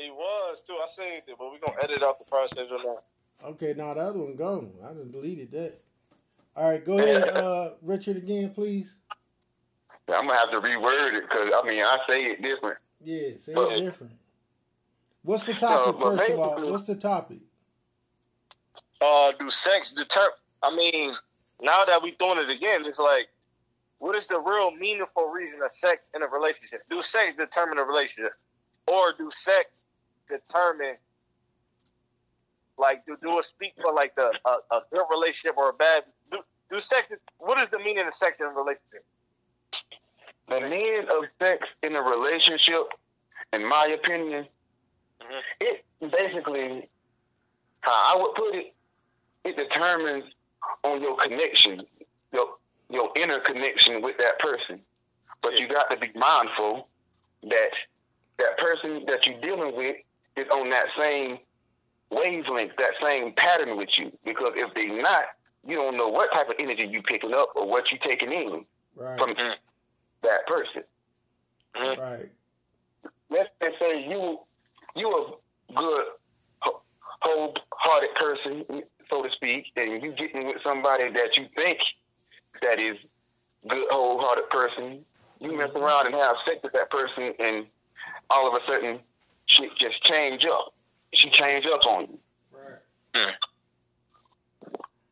[0.00, 0.76] He was too.
[0.82, 3.48] I seen it, but we gonna edit out the first schedule now.
[3.50, 4.72] Okay, now the other one gone.
[4.82, 5.74] I done deleted that.
[6.56, 8.96] All right, go ahead, uh, Richard again, please.
[10.12, 12.78] I'm gonna have to reword it because I mean I say it different.
[13.02, 14.12] Yeah, say But- it different.
[15.22, 16.70] What's the topic but first of all?
[16.70, 17.40] What's the topic?
[19.02, 20.26] Uh, do sex deter?
[20.62, 21.14] I mean,
[21.60, 23.28] now that we doing it again, it's like,
[23.98, 26.82] what is the real meaningful reason of sex in a relationship?
[26.88, 28.32] Do sex determine a relationship,
[28.86, 29.66] or do sex
[30.30, 30.96] determine?
[32.78, 36.04] Like, do, do it speak for like the a, a good relationship or a bad?
[36.30, 36.38] Do,
[36.70, 37.08] do sex?
[37.38, 39.04] What is the meaning of sex in a relationship?
[40.48, 42.82] The meaning of sex in a relationship,
[43.52, 44.46] in my opinion,
[45.20, 45.42] Mhm.
[45.60, 46.88] it basically,
[47.80, 48.74] how I would put it,
[49.44, 50.22] it determines
[50.84, 51.80] on your connection,
[52.32, 52.56] your
[52.88, 54.80] your inner connection with that person.
[55.42, 56.88] But you got to be mindful
[57.42, 57.70] that
[58.38, 59.96] that person that you're dealing with
[60.36, 61.36] is on that same
[62.10, 64.12] wavelength, that same pattern with you.
[64.24, 65.24] Because if they not,
[65.66, 68.64] you don't know what type of energy you picking up or what you taking in
[68.96, 69.52] Right, from mm-hmm.
[70.22, 70.82] that person.
[71.76, 72.00] Mm-hmm.
[72.00, 72.30] right.
[73.30, 74.40] Let's just say you
[74.96, 76.02] you a good
[77.22, 78.64] whole hearted person,
[79.10, 81.78] so to speak, and you getting with somebody that you think
[82.62, 82.96] that is
[83.68, 85.04] good wholehearted person.
[85.38, 85.84] You mess mm-hmm.
[85.84, 87.66] around and have sex with that person, and
[88.28, 88.98] all of a sudden,
[89.50, 90.72] shit just change up.
[91.12, 92.18] She change up on you.
[93.14, 93.34] Right.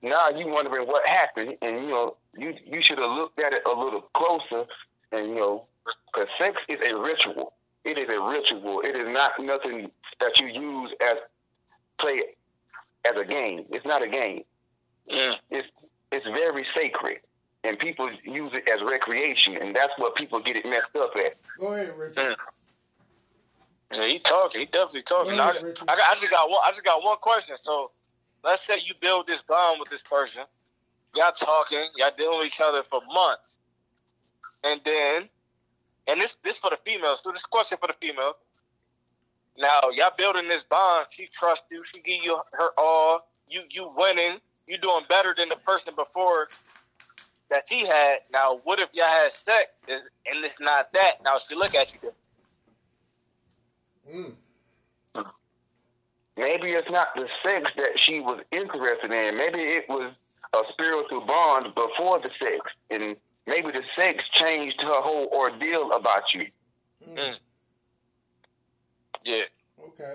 [0.03, 3.63] now you wondering what happened, and you know you you should have looked at it
[3.67, 4.65] a little closer,
[5.13, 5.67] and you know,
[6.15, 7.55] because sex is a ritual.
[7.85, 8.81] It is a ritual.
[8.85, 11.15] It is not nothing that you use as
[12.01, 12.21] play
[13.13, 13.65] as a game.
[13.71, 14.41] It's not a game.
[15.11, 15.35] Mm.
[15.51, 15.69] It's
[16.13, 17.19] it's very sacred,
[17.65, 21.33] and people use it as recreation, and that's what people get it messed up at.
[21.59, 22.17] Go ahead, Richard.
[22.17, 22.37] Mm.
[23.95, 24.05] Yeah,
[24.59, 25.37] he definitely talking.
[25.37, 25.53] Go I.
[25.89, 26.61] I, I just got one.
[26.65, 27.57] I just got one question.
[27.61, 27.91] So,
[28.45, 30.43] let's say you build this bond with this person.
[31.15, 31.89] Y'all talking.
[31.97, 33.57] Y'all dealing with each other for months,
[34.65, 35.29] and then,
[36.07, 37.21] and this this for the females.
[37.23, 38.35] So this question for the female.
[39.57, 41.07] Now y'all building this bond.
[41.11, 41.83] She trusts you.
[41.85, 43.29] She give you her all.
[43.49, 44.39] You you winning.
[44.67, 46.49] You doing better than the person before
[47.51, 48.19] that she had.
[48.33, 51.17] Now, what if y'all had sex and it's not that?
[51.25, 52.01] Now she look at you.
[52.01, 52.17] different.
[54.29, 54.35] Mm.
[56.39, 59.37] Maybe it's not the sex that she was interested in.
[59.37, 60.07] Maybe it was
[60.55, 62.61] a spiritual bond before the sex,
[62.91, 63.17] and
[63.47, 66.47] maybe the sex changed her whole ordeal about you.
[67.09, 67.35] Mm.
[69.25, 69.43] Yeah.
[69.85, 70.15] Okay.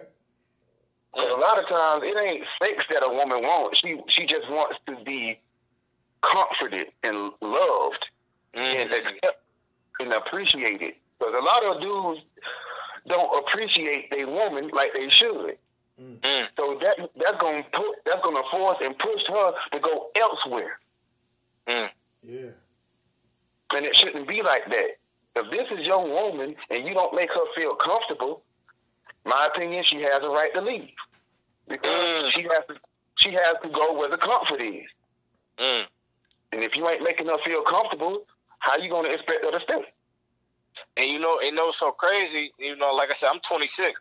[1.14, 3.80] Because a lot of times it ain't sex that a woman wants.
[3.80, 5.40] She she just wants to be
[6.22, 8.06] comforted and loved
[8.54, 9.08] and Mm-hmm.
[9.08, 9.42] accept
[10.00, 10.94] and appreciated.
[11.20, 12.22] Because a lot of dudes
[13.08, 15.58] don't appreciate their woman like they should.
[16.02, 16.48] Mm.
[16.60, 20.80] So that that's gonna put that's gonna force and push her to go elsewhere.
[21.68, 21.90] Mm.
[22.24, 22.50] Yeah.
[23.76, 24.90] And it shouldn't be like that.
[25.36, 28.44] If this is your woman and you don't make her feel comfortable,
[29.26, 30.90] my opinion, she has a right to leave.
[31.68, 32.32] Because Mm.
[32.32, 32.76] she has to
[33.16, 34.86] she has to go where the comfort is.
[35.58, 35.86] Mm.
[36.54, 38.26] And if you ain't making her feel comfortable,
[38.60, 39.86] how you gonna expect her to stay?
[40.98, 42.52] And you know, it knows so crazy.
[42.58, 44.00] You know, like I said, I'm 26,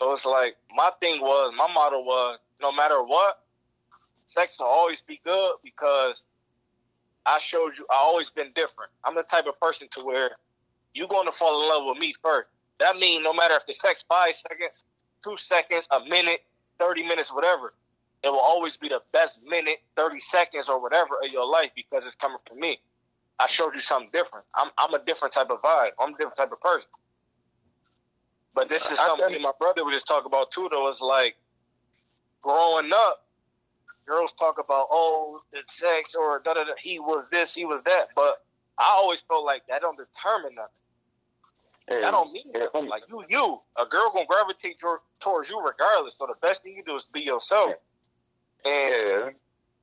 [0.00, 3.42] so it's like my thing was, my motto was, no matter what,
[4.26, 6.24] sex will always be good because
[7.26, 8.90] I showed you I always been different.
[9.04, 10.30] I'm the type of person to where
[10.94, 12.48] you going to fall in love with me first.
[12.80, 14.82] That means no matter if the sex five seconds,
[15.22, 16.40] two seconds, a minute,
[16.78, 17.74] 30 minutes, whatever,
[18.22, 22.06] it will always be the best minute, 30 seconds, or whatever of your life because
[22.06, 22.78] it's coming from me.
[23.38, 24.46] I showed you something different.
[24.54, 25.90] I'm I'm a different type of vibe.
[25.98, 26.88] I'm a different type of person.
[28.54, 30.68] But this is I something my brother was just talking about too.
[30.70, 31.36] Though it's like
[32.42, 33.26] growing up,
[34.06, 36.72] girls talk about oh the sex or da da da.
[36.78, 38.08] He was this, he was that.
[38.16, 38.42] But
[38.78, 40.70] I always felt like that don't determine nothing.
[41.88, 42.68] And, That don't mean nothing.
[42.74, 46.16] Um, like you, you, a girl gonna gravitate your, towards you regardless.
[46.18, 47.72] So the best thing you do is be yourself.
[48.64, 49.30] And yeah,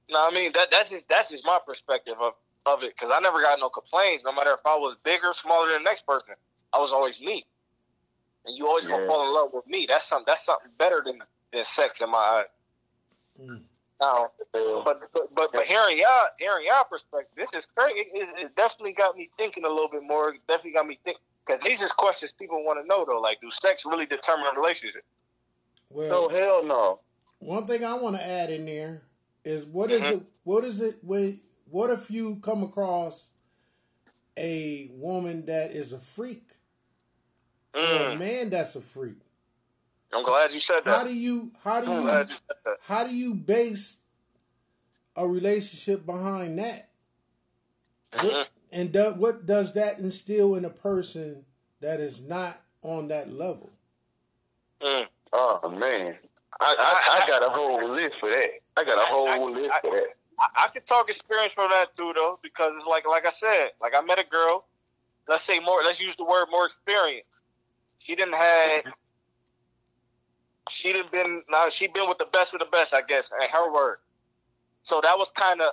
[0.07, 0.51] you know what I mean?
[0.53, 2.33] That that's just that's just my perspective of,
[2.65, 2.97] of it.
[2.97, 5.89] Cause I never got no complaints, no matter if I was bigger, smaller than the
[5.89, 6.35] next person.
[6.73, 7.45] I was always me.
[8.47, 9.85] And you always gonna fall in love with me.
[9.89, 11.19] That's something that's something better than
[11.53, 12.43] than sex in my eye.
[13.41, 13.61] Mm.
[13.99, 17.99] Now but but but, but hearing y'all hearing y'all perspective, this is crazy.
[17.99, 20.29] It, it, it definitely got me thinking a little bit more.
[20.29, 23.19] It definitely got me think because these is questions people want to know though.
[23.19, 25.03] Like, do sex really determine a relationship?
[25.89, 26.99] Well, no hell no.
[27.39, 29.01] one thing I want to add in there
[29.43, 30.23] is what is it?
[30.43, 30.97] What is it?
[31.03, 31.39] With
[31.69, 33.31] what if you come across
[34.37, 36.51] a woman that is a freak
[37.77, 39.19] or a Mm, man that's a freak?
[40.13, 40.97] I'm glad you said that.
[40.97, 42.25] How do you how do you
[42.87, 43.99] how do you base
[45.15, 46.89] a relationship behind that?
[48.13, 48.27] Mm-hmm.
[48.27, 51.45] What, and do, what does that instill in a person
[51.81, 53.69] that is not on that level?
[54.81, 55.05] Mm.
[55.33, 56.15] Oh man,
[56.61, 58.49] I, I, I, got a whole list for that.
[58.77, 60.07] I got a whole I, list for that.
[60.39, 63.69] I, I could talk experience from that too, though, because it's like like I said,
[63.81, 64.65] like I met a girl.
[65.27, 65.79] Let's say more.
[65.83, 67.26] Let's use the word more experience.
[68.07, 68.83] She didn't have.
[70.69, 71.67] She didn't been now.
[71.67, 73.97] She been with the best of the best, I guess, at her word.
[74.81, 75.71] So that was kind of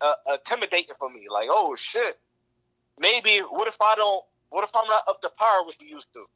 [0.00, 1.26] uh, intimidating for me.
[1.28, 2.20] Like, oh shit,
[3.00, 4.24] maybe what if I don't?
[4.50, 6.26] What if I'm not up to par with she used to?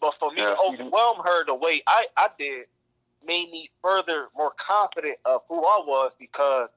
[0.00, 0.50] But for me yeah.
[0.50, 2.66] to overwhelm her the way I, I did
[3.26, 6.68] made me further more confident of who I was because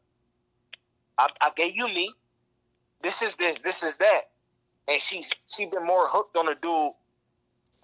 [1.19, 2.11] I, I gave you me.
[3.03, 4.21] This is this, this is that.
[4.87, 6.93] And she's she been more hooked on the dude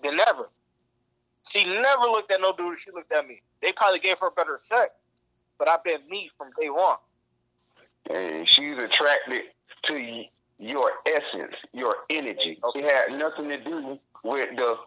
[0.04, 0.50] than ever.
[1.50, 3.42] She never looked at no dude, she looked at me.
[3.62, 4.92] They probably gave her better sex
[5.62, 6.96] but I've been me from day one.
[8.10, 9.42] And she's attracted
[9.84, 10.24] to
[10.58, 12.60] your essence, your energy.
[12.64, 12.80] Okay.
[12.80, 14.78] It had nothing to do with the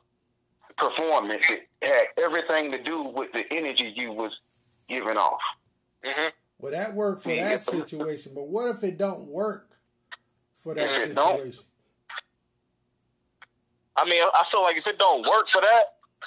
[0.76, 1.48] performance.
[1.48, 4.32] It had everything to do with the energy you was
[4.88, 5.38] giving off.
[6.04, 6.28] Mm-hmm.
[6.58, 9.76] Well, that worked for that situation, but what if it don't work
[10.56, 11.64] for that if situation?
[13.96, 15.84] I mean, I feel like if it don't work for that,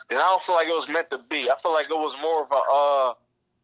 [0.10, 1.50] then I don't feel like it was meant to be.
[1.50, 3.14] I feel like it was more of a uh,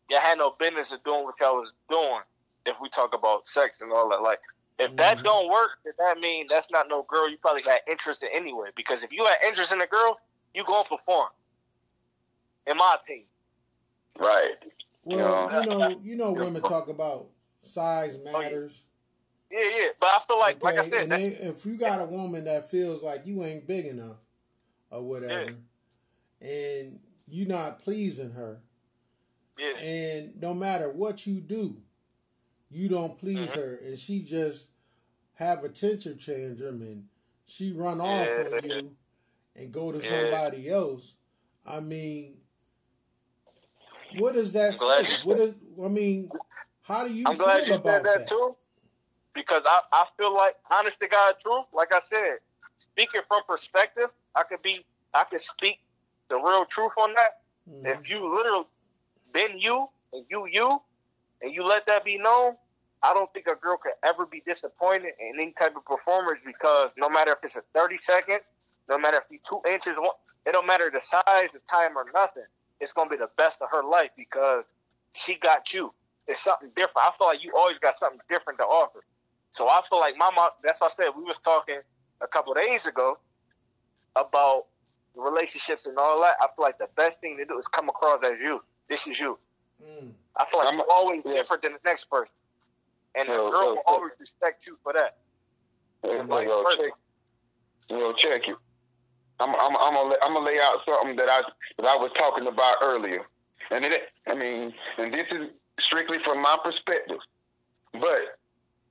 [0.09, 2.21] y'all had no business of doing what y'all was doing.
[2.65, 4.39] If we talk about sex and all that, like
[4.79, 4.95] if mm-hmm.
[4.97, 8.29] that don't work, then that mean that's not no girl you probably got interest in
[8.33, 8.69] anyway.
[8.75, 10.19] Because if you had interest in a girl,
[10.53, 11.29] you gonna perform.
[12.65, 13.27] In my opinion.
[14.17, 14.55] Right.
[15.03, 17.27] Well, you know, you know, women talk about
[17.61, 18.83] size matters.
[19.53, 20.65] Yeah, yeah, but I feel like, okay?
[20.65, 23.85] like I said, they, if you got a woman that feels like you ain't big
[23.85, 24.17] enough
[24.89, 25.51] or whatever,
[26.41, 26.47] yeah.
[26.49, 28.61] and you're not pleasing her,
[29.59, 29.79] yeah.
[29.79, 31.77] And no matter what you do,
[32.71, 33.59] you don't please mm-hmm.
[33.59, 34.69] her, and she just
[35.35, 37.05] have a temper tantrum and
[37.45, 38.57] she run off yeah.
[38.57, 38.91] on you
[39.55, 41.13] and go to somebody else.
[41.65, 42.37] I mean,
[44.17, 45.27] what does that say?
[45.27, 45.55] What is?
[45.83, 46.29] I mean,
[46.81, 48.55] how do you I'm feel about that, that, too?
[49.33, 52.37] Because I, I feel like, honest to God, truth, like I said,
[52.77, 55.79] speaking from perspective, I could be, I could speak
[56.29, 57.41] the real truth on that.
[57.69, 57.85] Mm-hmm.
[57.85, 58.65] If you literally
[59.33, 60.81] been you and you you,
[61.41, 62.55] and you let that be known,
[63.03, 66.93] I don't think a girl could ever be disappointed in any type of performance because
[66.97, 68.41] no matter if it's a 30 seconds,
[68.89, 69.97] no matter if you two inches,
[70.45, 72.43] it don't matter the size, the time, or nothing.
[72.79, 74.63] It's gonna be the best of her life because
[75.13, 75.93] she got you.
[76.27, 76.97] It's something different.
[76.97, 79.03] I feel like you always got something different to offer.
[79.53, 80.49] So I feel like my mom.
[80.63, 81.79] That's why I said we was talking
[82.21, 83.19] a couple days ago
[84.15, 84.65] about
[85.15, 86.35] relationships and all that.
[86.41, 88.61] I feel like the best thing to do is come across as you.
[88.89, 89.37] This is you.
[89.79, 90.09] Mm.
[90.37, 91.33] I feel like I'm, you're always yeah.
[91.33, 92.33] different than the next person,
[93.13, 95.17] and the girl will always respect you for that.
[96.01, 96.91] Hey, yo, check,
[97.91, 98.55] yo, check it.
[99.39, 101.41] I'm, I'm, I'm gonna, I'm gonna lay out something that I
[101.77, 103.19] that I was talking about earlier,
[103.69, 105.49] and it, I mean, and this is
[105.79, 107.19] strictly from my perspective,
[107.93, 108.39] but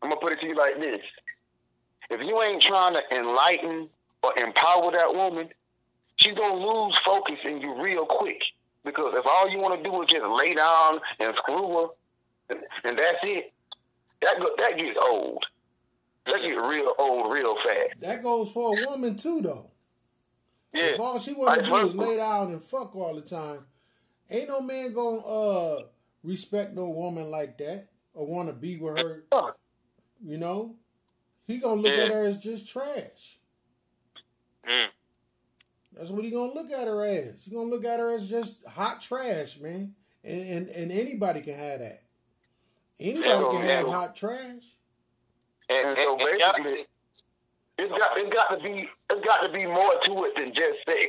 [0.03, 0.99] I'm gonna put it to you like this:
[2.11, 3.89] if you ain't trying to enlighten
[4.23, 5.49] or empower that woman,
[6.17, 8.43] she's gonna lose focus in you real quick.
[8.85, 12.99] Because if all you want to do is just lay down and screw her, and
[12.99, 13.53] that's it,
[14.23, 15.45] that go, that gets old.
[16.27, 18.01] That gets real old real fast.
[18.01, 19.71] That goes for a woman too, though.
[20.73, 20.87] Yeah.
[20.87, 23.67] If all she want to do is lay down and fuck all the time,
[24.31, 25.83] ain't no man gonna uh
[26.23, 29.25] respect no woman like that or want to be with her.
[30.25, 30.77] You know,
[31.47, 32.05] he gonna look yeah.
[32.05, 33.39] at her as just trash.
[34.69, 34.87] Mm.
[35.93, 37.45] That's what he gonna look at her as.
[37.45, 39.95] He gonna look at her as just hot trash, man.
[40.25, 42.03] And and, and anybody can have that.
[43.01, 44.63] Anybody can have hot trash.
[45.69, 46.87] And, and so basically,
[47.79, 50.79] it's got it got to be it's got to be more to it than just
[50.89, 51.09] sex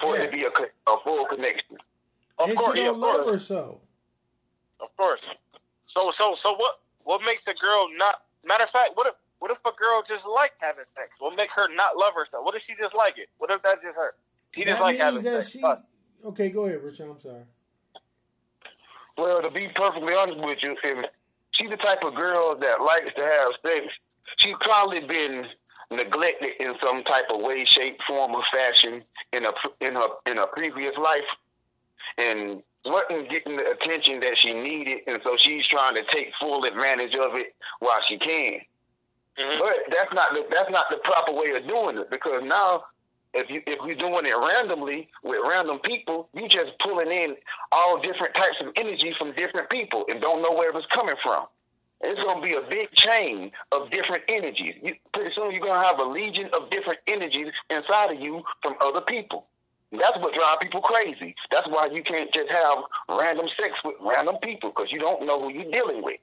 [0.00, 0.22] for yeah.
[0.22, 1.76] it to be a, a full connection.
[2.38, 3.80] Of and course, she don't love herself.
[4.80, 5.20] Of course.
[5.86, 8.22] So so so what what makes the girl not?
[8.44, 11.10] Matter of fact, what if what if a girl just like having sex?
[11.18, 12.44] What make her not love herself?
[12.44, 13.28] What if she just like it?
[13.38, 14.14] What if that just her?
[14.54, 15.50] She just that like having sex.
[15.50, 15.62] She,
[16.24, 17.08] okay, go ahead, Richard.
[17.10, 17.42] I'm sorry.
[19.16, 21.02] Well, to be perfectly honest with you, if
[21.50, 23.86] she's the type of girl that likes to have sex,
[24.36, 25.46] she's probably been
[25.90, 30.38] neglected in some type of way, shape, form, or fashion in a in her in
[30.38, 31.20] a previous life,
[32.18, 36.64] and wasn't getting the attention that she needed, and so she's trying to take full
[36.64, 38.60] advantage of it while she can.
[39.38, 39.58] Mm-hmm.
[39.58, 42.84] But that's not the that's not the proper way of doing it because now
[43.32, 47.36] If you if you're doing it randomly with random people, you just pulling in
[47.70, 51.46] all different types of energy from different people and don't know where it's coming from.
[52.02, 54.74] It's gonna be a big chain of different energies.
[54.82, 58.74] You, pretty soon you're gonna have a legion of different energies inside of you from
[58.80, 59.46] other people.
[59.92, 61.34] That's what drives people crazy.
[61.50, 62.78] That's why you can't just have
[63.08, 66.20] random sex with random people because you don't know who you're dealing with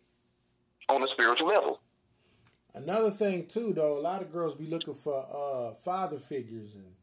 [0.90, 1.82] on a spiritual level.
[2.74, 6.94] Another thing too, though, a lot of girls be looking for uh, father figures, and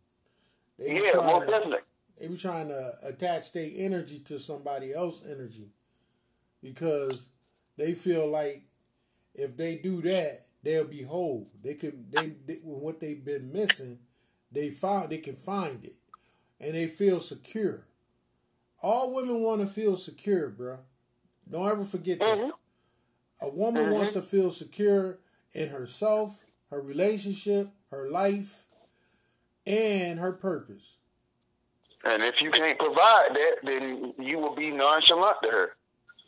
[0.79, 1.79] they yeah, to, definitely.
[2.19, 5.71] They be trying to attach their energy to somebody else's energy
[6.63, 7.31] because
[7.77, 8.63] they feel like
[9.35, 11.51] if they do that, they'll be whole.
[11.63, 13.99] They could they, they what they've been missing,
[14.53, 15.95] they found they can find it,
[16.61, 17.87] and they feel secure.
[18.83, 20.79] All women want to feel secure, bro.
[21.51, 22.49] Don't ever forget mm-hmm.
[22.49, 22.53] that.
[23.41, 23.95] A woman mm-hmm.
[23.95, 25.19] wants to feel secure
[25.53, 28.67] in herself, her relationship, her life,
[29.67, 30.99] and her purpose.
[32.05, 35.77] And if you can't provide that, then you will be nonchalant to her.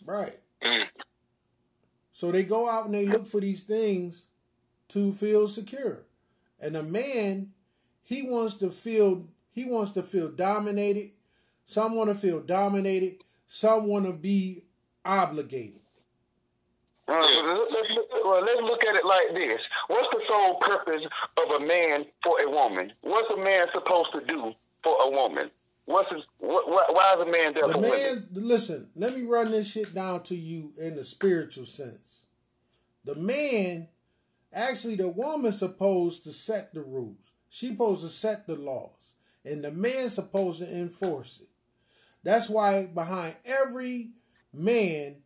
[0.05, 0.39] Right.
[0.63, 0.85] Mm.
[2.13, 4.25] So they go out and they look for these things
[4.89, 6.07] to feel secure.
[6.61, 7.51] And a man,
[8.03, 9.25] he wants to feel
[9.57, 11.13] he wants to feel dominated.
[11.65, 13.17] Some want to feel dominated.
[13.47, 14.65] Some want to be
[15.03, 15.81] obligated.
[17.09, 17.41] Let's,
[18.23, 19.59] well, let's look at it like this.
[19.89, 21.07] What's the sole purpose
[21.39, 22.93] of a man for a woman?
[23.01, 24.53] What's a man supposed to do
[24.85, 25.51] for a woman?
[25.87, 28.29] What's his, what, what, why is a man there the for man, women?
[28.33, 32.27] Listen, let me run this shit down to you in the spiritual sense.
[33.05, 33.89] The man,
[34.53, 37.33] actually, the woman's supposed to set the rules.
[37.49, 39.15] She supposed to set the laws,
[39.47, 41.49] and the man's supposed to enforce it.
[42.23, 44.11] That's why behind every
[44.53, 45.23] man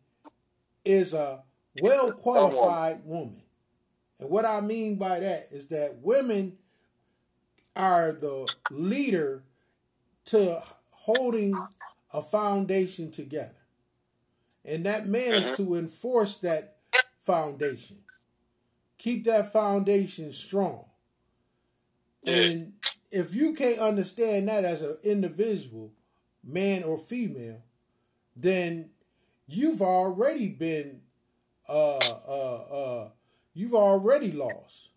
[0.85, 1.43] is a
[1.81, 3.41] well qualified woman.
[4.19, 6.57] And what I mean by that is that women
[7.75, 9.43] are the leader
[10.25, 10.61] to
[10.91, 11.55] holding
[12.13, 13.65] a foundation together.
[14.63, 15.65] And that man is mm-hmm.
[15.65, 16.77] to enforce that
[17.17, 17.97] foundation.
[18.99, 20.85] Keep that foundation strong.
[22.23, 22.73] And
[23.11, 25.91] if you can't understand that as an individual,
[26.43, 27.61] man or female,
[28.35, 28.89] then
[29.47, 31.01] you've already been
[31.67, 33.09] uh uh uh
[33.53, 34.91] you've already lost.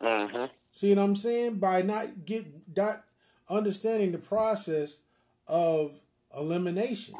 [0.00, 0.44] Mm-hmm.
[0.70, 1.58] See what I'm saying?
[1.58, 2.46] By not get
[2.76, 3.04] not
[3.48, 5.00] understanding the process
[5.46, 6.00] of
[6.36, 7.16] elimination.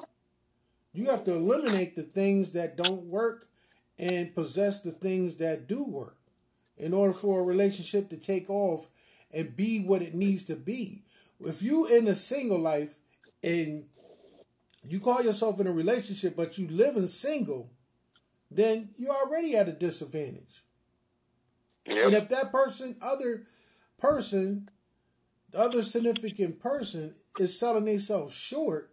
[0.93, 3.49] You have to eliminate the things that don't work
[3.99, 6.17] and possess the things that do work
[6.77, 8.87] in order for a relationship to take off
[9.35, 11.03] and be what it needs to be.
[11.41, 12.99] If you in a single life
[13.43, 13.85] and
[14.87, 17.71] you call yourself in a relationship but you live in single,
[18.51, 20.63] then you're already at a disadvantage.
[21.87, 22.07] Yep.
[22.07, 23.45] And if that person, other
[23.99, 24.71] person,
[25.51, 28.91] the other significant person is selling themselves short,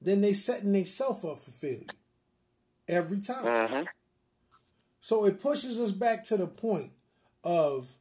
[0.00, 1.86] then they setting themselves up for failure
[2.88, 3.44] every time.
[3.44, 3.82] Mm-hmm.
[5.00, 6.92] So it pushes us back to the point
[7.42, 7.96] of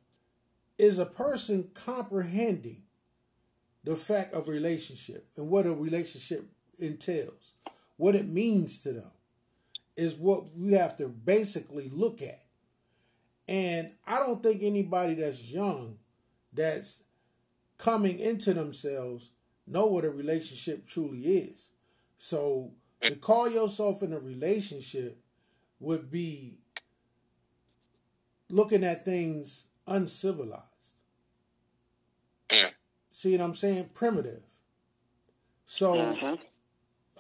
[0.78, 2.84] is a person comprehending
[3.84, 6.46] the fact of relationship and what a relationship
[6.80, 7.56] entails,
[7.98, 9.12] what it means to them
[9.96, 12.44] is what we have to basically look at.
[13.48, 16.00] And I don't think anybody that's young,
[16.52, 17.04] that's
[17.78, 19.32] coming into themselves,
[19.68, 21.72] know what a relationship truly is.
[22.18, 25.18] So to call yourself in a relationship
[25.80, 26.60] would be
[28.50, 30.64] looking at things uncivilized.
[33.10, 33.92] See what I'm saying?
[33.94, 34.44] Primitive.
[35.66, 36.36] So mm-hmm.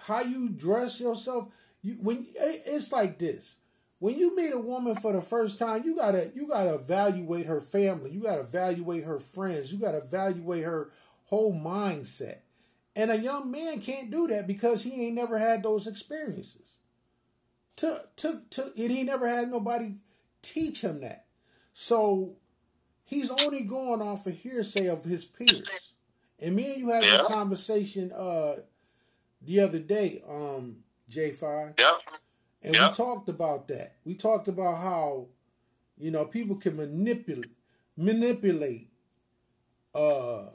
[0.07, 1.49] how you dress yourself,
[1.81, 3.59] you when it's like this.
[3.99, 7.61] When you meet a woman for the first time, you gotta you gotta evaluate her
[7.61, 8.11] family.
[8.11, 9.71] You gotta evaluate her friends.
[9.71, 10.89] You gotta evaluate her
[11.25, 12.39] whole mindset.
[12.95, 16.79] And a young man can't do that because he ain't never had those experiences.
[17.77, 19.93] To to to and he never had nobody
[20.41, 21.25] teach him that.
[21.71, 22.35] So
[23.13, 25.93] he's only going off a hearsay of his peers.
[26.41, 27.11] And me and you had yeah.
[27.11, 28.55] this conversation uh
[29.41, 30.21] the other day.
[30.27, 30.77] Um,
[31.09, 31.79] J5.
[31.79, 31.93] Yep.
[32.63, 32.89] And yep.
[32.89, 33.95] we talked about that.
[34.05, 35.27] We talked about how,
[35.97, 37.51] you know, people can manipulate
[37.95, 38.89] manipulate
[39.93, 40.45] uh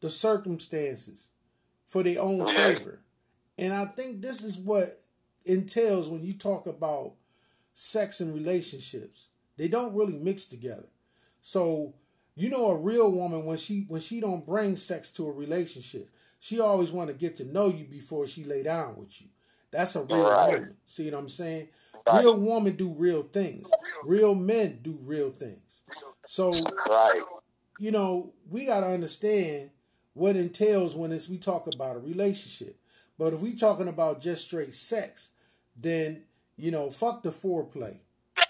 [0.00, 1.28] the circumstances
[1.84, 3.02] for their own favor.
[3.56, 4.88] And I think this is what
[5.44, 7.14] entails when you talk about
[7.72, 9.28] sex and relationships.
[9.56, 10.88] They don't really mix together.
[11.40, 11.94] So,
[12.38, 16.08] you know a real woman when she when she don't bring sex to a relationship,
[16.38, 19.28] she always want to get to know you before she lay down with you.
[19.70, 20.54] That's a real right.
[20.54, 20.76] woman.
[20.84, 21.68] See what I'm saying?
[22.06, 22.22] Right.
[22.22, 23.70] Real woman do real things.
[24.04, 25.82] Real men do real things.
[26.26, 26.52] So
[26.88, 27.22] right.
[27.78, 29.70] you know, we got to understand
[30.14, 32.76] what entails when it's, we talk about a relationship.
[33.18, 35.30] But if we talking about just straight sex,
[35.76, 36.22] then
[36.56, 37.98] you know, fuck the foreplay.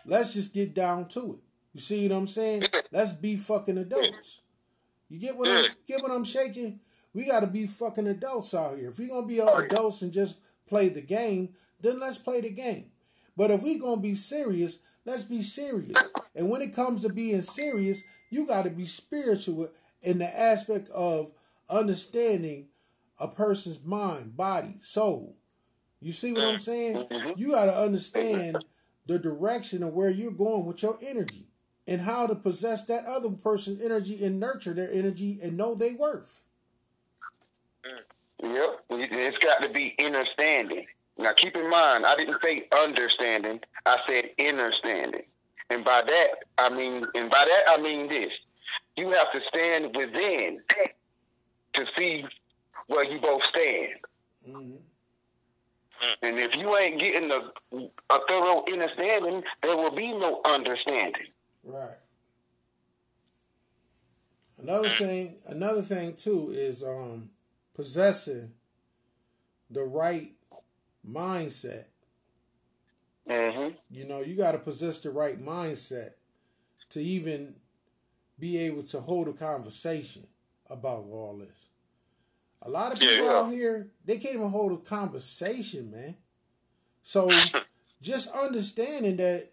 [0.04, 1.40] Let's just get down to it.
[1.72, 2.62] You see what I'm saying?
[2.90, 4.40] Let's be fucking adults.
[5.08, 6.80] You get what I'm get what I'm shaking?
[7.14, 8.90] We got to be fucking adults out here.
[8.90, 12.50] If we're gonna be oh, adults and just play the game, then let's play the
[12.50, 12.90] game.
[13.36, 16.10] But if we're gonna be serious, let's be serious.
[16.34, 19.70] And when it comes to being serious, you got to be spiritual
[20.02, 21.32] in the aspect of
[21.70, 22.68] understanding
[23.20, 25.36] a person's mind, body, soul.
[26.00, 26.60] You see what I'm mm.
[26.60, 26.96] saying?
[26.96, 27.38] Mm-hmm.
[27.38, 28.64] You got to understand
[29.06, 31.46] the direction of where you're going with your energy
[31.88, 35.96] and how to possess that other person's energy and nurture their energy and know their
[35.96, 36.42] worth.
[38.42, 40.86] Yep, it's got to be understanding.
[41.16, 43.60] Now, keep in mind, I didn't say understanding.
[43.84, 45.24] I said understanding,
[45.70, 46.28] and by that
[46.58, 48.28] I mean, and by that I mean this:
[48.96, 50.60] you have to stand within
[51.72, 52.24] to see
[52.86, 53.88] where you both stand.
[54.48, 54.76] Mm-hmm.
[56.22, 57.50] And if you ain't getting a,
[58.14, 61.26] a thorough understanding, there will be no understanding.
[61.68, 61.98] Right.
[64.58, 67.28] Another thing, another thing too is um,
[67.76, 68.52] possessing
[69.70, 70.32] the right
[71.06, 71.84] mindset.
[73.28, 73.74] Mm-hmm.
[73.90, 76.12] You know, you got to possess the right mindset
[76.88, 77.56] to even
[78.38, 80.26] be able to hold a conversation
[80.70, 81.68] about all this.
[82.62, 83.32] A lot of people yeah.
[83.32, 86.16] out here, they can't even hold a conversation, man.
[87.02, 87.28] So
[88.00, 89.48] just understanding that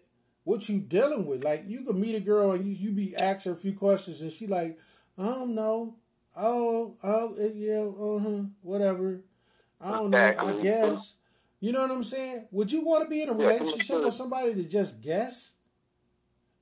[0.46, 3.50] what you dealing with, like you can meet a girl and you, you be asking
[3.50, 4.78] her a few questions and she like,
[5.18, 5.96] I don't know.
[6.36, 9.24] Oh, oh, yeah, uh-huh, whatever.
[9.80, 11.16] I don't know, I guess.
[11.58, 12.46] You know what I'm saying?
[12.52, 15.54] Would you want to be in a relationship with somebody to just guess?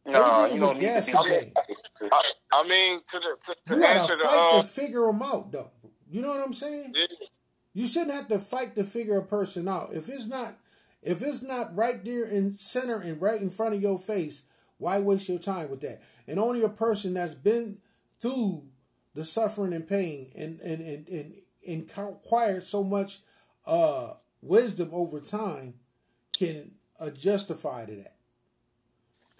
[0.07, 1.53] No, you don't guess I,
[2.53, 5.21] I mean, to the to, to you answer gotta the fight uh, to figure them
[5.23, 5.71] out, though.
[6.11, 6.93] You know what I'm saying?
[6.95, 7.07] Yeah.
[7.75, 9.91] You shouldn't have to fight to figure a person out.
[9.93, 10.57] If it's not,
[11.05, 14.45] if it's not right there in center and right in front of your face,
[14.79, 16.01] why waste your time with that?
[16.27, 17.79] And only a person that's been
[18.19, 18.65] through
[19.15, 21.35] the suffering and pain and and and and,
[21.69, 23.21] and acquired so much
[23.67, 25.75] uh, wisdom over time
[26.37, 28.15] can uh, justify to that.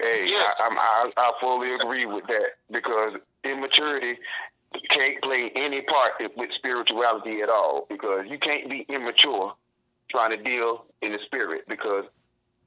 [0.01, 0.53] Hey, yeah.
[0.59, 3.11] I, I, I fully agree with that because
[3.45, 4.19] immaturity
[4.91, 9.55] can't play any part with spirituality at all because you can't be immature
[10.11, 12.03] trying to deal in the spirit because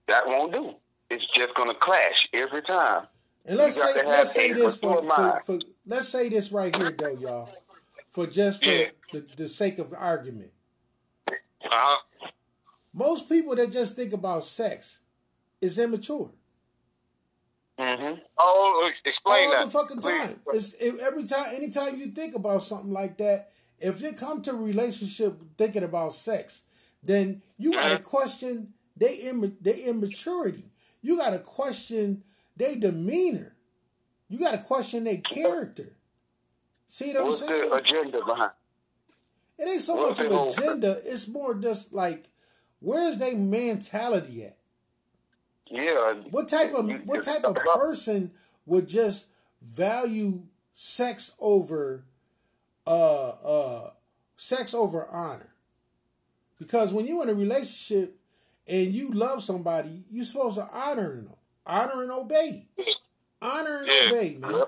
[0.07, 0.75] that won't do.
[1.09, 3.07] It's just going to clash every time.
[3.45, 7.17] And let's say let's say this for, for, for, let's say this right here though,
[7.17, 7.49] y'all,
[8.09, 8.87] for just for yeah.
[9.13, 10.51] the, the sake of argument.
[11.29, 11.97] Uh-huh.
[12.93, 14.99] Most people that just think about sex
[15.61, 16.31] is immature.
[17.79, 18.19] Mm-hmm.
[18.39, 19.65] Oh, explain All that.
[19.65, 20.39] the fucking time.
[20.53, 24.51] It's, it, every time, anytime you think about something like that, if you come to
[24.51, 26.63] a relationship thinking about sex,
[27.03, 28.03] then you got to mm-hmm.
[28.03, 30.65] question their, Im- their immaturity.
[31.01, 32.23] You got to question
[32.55, 33.53] their demeanor.
[34.29, 35.93] You got to question their character.
[36.87, 37.69] See what What's I'm saying?
[37.69, 38.51] the agenda behind?
[39.57, 41.01] It ain't so What's much an agenda.
[41.03, 42.29] It's more just like,
[42.79, 44.57] where's their mentality at?
[45.69, 46.13] Yeah.
[46.29, 48.31] What type of what type of person
[48.65, 49.27] would just
[49.61, 52.05] value sex over
[52.85, 53.89] uh uh
[54.37, 55.49] sex over honor?
[56.59, 58.15] Because when you're in a relationship
[58.67, 61.29] and you love somebody, you're supposed to honor them,
[61.65, 62.65] honor and obey,
[63.41, 64.09] honor and yeah.
[64.09, 64.63] obey, man.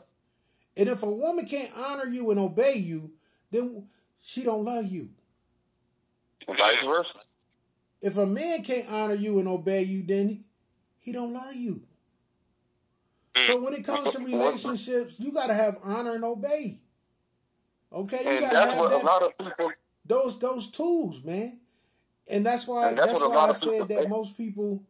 [0.77, 3.11] And if a woman can't honor you and obey you,
[3.51, 3.87] then
[4.23, 5.09] she don't love you.
[6.47, 7.09] Vice versa.
[8.01, 10.43] If a man can't honor you and obey you, then
[10.99, 11.81] he don't love you.
[13.35, 13.47] Mm.
[13.47, 16.77] So when it comes to relationships, you gotta have honor and obey.
[17.91, 19.71] Okay, you and gotta have that, people,
[20.05, 21.59] those those tools, man.
[22.31, 24.83] And that's why that's, that's why I said that most people,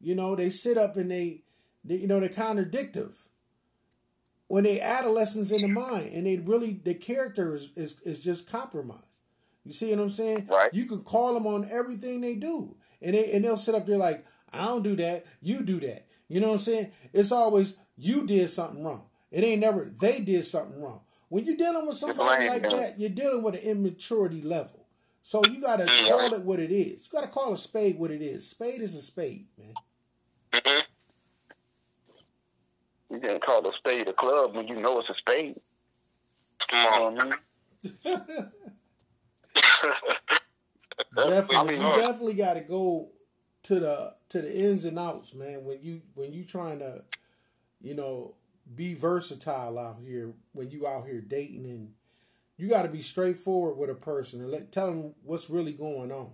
[0.00, 1.42] you know, they sit up and they,
[1.84, 3.28] they you know, they're contradictive.
[4.48, 8.50] When they adolescents in the mind and they really the character is, is is just
[8.50, 9.06] compromised.
[9.64, 10.46] You see what I'm saying?
[10.50, 10.72] Right.
[10.74, 12.76] You can call them on everything they do.
[13.00, 15.24] And they and they'll sit up there like, I don't do that.
[15.40, 16.06] You do that.
[16.28, 16.92] You know what I'm saying?
[17.12, 19.06] It's always you did something wrong.
[19.30, 21.00] It ain't never they did something wrong.
[21.28, 24.81] When you're dealing with somebody like that, you're dealing with an immaturity level.
[25.22, 26.08] So you gotta mm-hmm.
[26.08, 27.06] call it what it is.
[27.06, 28.50] You gotta call a spade what it is.
[28.50, 29.74] Spade is a spade, man.
[30.52, 30.80] Mm-hmm.
[33.14, 35.60] You can't call a spade a club when you know it's a spade.
[36.68, 37.34] Come on, man.
[41.16, 43.08] definitely, I mean, you definitely got to go
[43.64, 45.64] to the to the ins and outs, man.
[45.64, 47.04] When you when you trying to,
[47.80, 48.34] you know,
[48.74, 51.92] be versatile out here when you out here dating and
[52.62, 56.12] you got to be straightforward with a person and let tell them what's really going
[56.12, 56.30] on.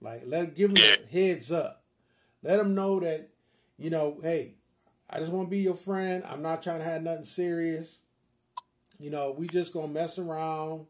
[0.00, 1.82] Like let give them a heads up.
[2.42, 3.28] Let them know that
[3.76, 4.54] you know, hey,
[5.10, 6.24] I just want to be your friend.
[6.26, 7.98] I'm not trying to have nothing serious.
[8.98, 10.86] You know, we just gonna mess around.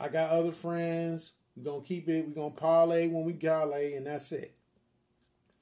[0.00, 1.32] I got other friends.
[1.54, 2.26] We're gonna keep it.
[2.26, 4.56] We're gonna parlay when we parlay, and that's it.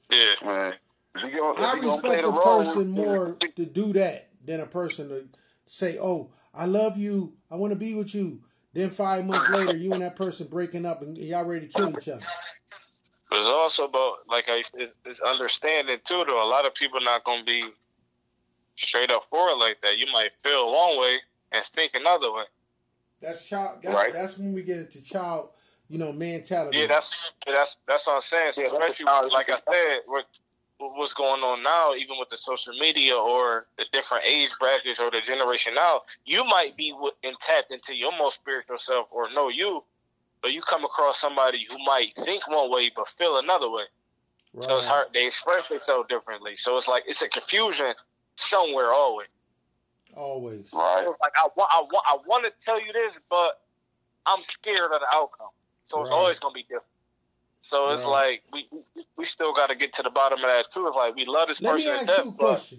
[0.09, 0.75] Yeah, man.
[1.17, 5.29] Gonna, I respect a person more to do that than a person to
[5.67, 7.35] say, "Oh, I love you.
[7.51, 8.41] I want to be with you."
[8.73, 11.91] Then five months later, you and that person breaking up, and y'all ready to kill
[11.91, 12.25] each other.
[13.29, 16.23] But it's also about like it's, it's understanding too.
[16.29, 17.65] Though a lot of people not gonna be
[18.77, 19.99] straight up for it like that.
[19.99, 21.19] You might feel one way
[21.53, 22.45] and think another way.
[23.21, 23.79] That's child.
[23.83, 24.13] That's, right.
[24.13, 25.51] that's when we get into child,
[25.89, 26.79] you know, mentality.
[26.79, 28.53] Yeah, that's that's that's what I'm saying.
[28.53, 30.27] So yeah, especially like I said, what
[30.81, 35.11] what's going on now, even with the social media or the different age brackets or
[35.11, 39.49] the generation now, you might be in tapped into your most spiritual self or know
[39.49, 39.83] you,
[40.43, 43.85] but you come across somebody who might think one way but feel another way.
[44.55, 44.65] Right.
[44.65, 45.07] So it's hard.
[45.15, 46.57] They express themselves differently.
[46.57, 47.93] So it's like it's a confusion
[48.37, 49.29] somewhere always.
[50.17, 50.71] Always.
[50.73, 51.05] Right.
[51.07, 53.61] like I want, I want, I want to tell you this, but
[54.27, 55.51] I'm scared of the outcome.
[55.87, 56.03] So right.
[56.03, 56.85] it's always gonna be different.
[57.61, 58.11] So it's right.
[58.11, 58.69] like we
[59.17, 60.87] we still got to get to the bottom of that too.
[60.87, 61.91] It's like we love this Let person.
[61.91, 62.79] Let me ask you a question.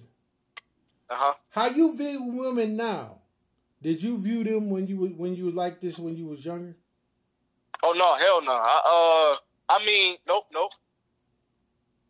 [1.10, 1.34] Uh huh.
[1.52, 3.20] How you view women now?
[3.82, 6.76] Did you view them when you when you were like this when you was younger?
[7.84, 8.52] Oh no, hell no.
[8.52, 10.72] I, uh, I mean, nope, nope.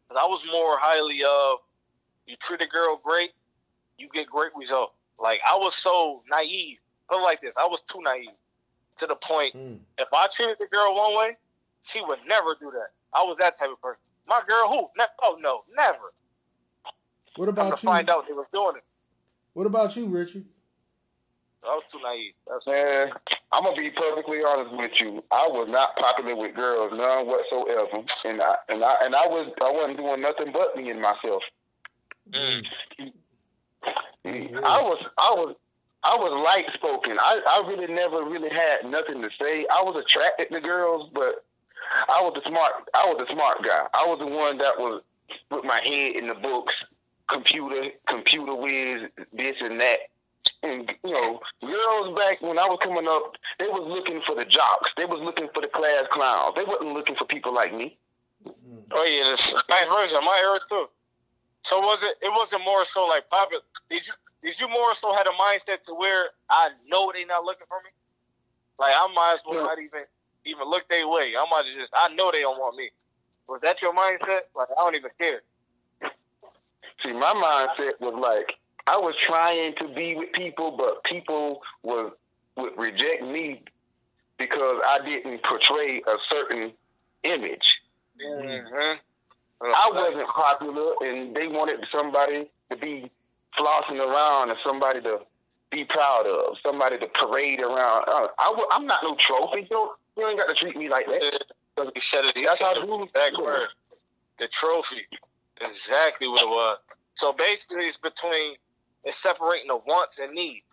[0.10, 1.56] Cause I was more highly of uh,
[2.26, 3.32] you treat a girl great,
[3.98, 4.94] you get great results.
[5.18, 6.78] Like I was so naive.
[7.10, 8.30] Put it like this, I was too naive
[8.98, 9.56] to the point.
[9.56, 9.80] Mm.
[9.98, 11.38] If I treated the girl one way,
[11.84, 12.90] she would never do that.
[13.14, 14.02] I was that type of person.
[14.28, 14.88] My girl, who?
[14.98, 16.14] Ne- oh no, never.
[17.36, 17.92] What about to you?
[17.92, 18.84] Find out they was doing it.
[19.54, 20.46] What about you, Richard?
[21.64, 22.34] I was too naive.
[22.68, 23.12] Man,
[23.52, 25.24] I'm gonna be perfectly honest with you.
[25.32, 29.46] I was not popular with girls, none whatsoever, and I and I and I was
[29.64, 31.44] I wasn't doing nothing but being myself.
[32.32, 32.66] Mm.
[34.26, 35.56] I was I was
[36.04, 37.16] I was light spoken.
[37.20, 39.66] I, I really never really had nothing to say.
[39.72, 41.46] I was attracted to girls, but
[42.10, 43.88] I was the smart I was the smart guy.
[43.94, 45.02] I was the one that was
[45.50, 46.74] with my head in the books,
[47.28, 48.98] computer computer whiz,
[49.34, 49.98] this and that.
[50.64, 54.46] And you know, girls back when I was coming up, they was looking for the
[54.46, 54.92] jocks.
[54.98, 56.54] They was looking for the class clowns.
[56.56, 57.98] They wasn't looking for people like me.
[58.92, 60.20] Oh yeah, this vice versa.
[60.22, 60.88] My era too.
[61.64, 62.16] So was it?
[62.22, 63.64] It wasn't more so like popular.
[63.90, 64.14] Did you?
[64.44, 67.78] Did you more so had a mindset to where I know they not looking for
[67.84, 67.92] me?
[68.80, 70.06] Like I might as well not even
[70.46, 71.34] even look their way.
[71.38, 72.90] I might just I know they don't want me.
[73.48, 74.42] Was that your mindset?
[74.56, 75.42] Like I don't even care.
[77.06, 82.12] See, my mindset was like I was trying to be with people, but people would
[82.58, 83.62] would reject me
[84.38, 86.74] because I didn't portray a certain
[87.24, 87.82] image.
[88.24, 88.98] Mm-hmm.
[89.64, 93.12] I wasn't popular, and they wanted somebody to be
[93.58, 95.20] flossing around and somebody to
[95.70, 98.04] be proud of, somebody to parade around.
[98.08, 99.68] Uh, I, am not no trophy.
[99.70, 101.44] You, know, you ain't got to treat me like that.
[101.78, 102.36] You said it.
[102.36, 103.68] That's how the exact word.
[104.40, 105.08] The trophy.
[105.62, 106.78] Exactly what it was.
[107.16, 108.56] So basically, it's between
[109.04, 110.66] it's separating the wants and needs.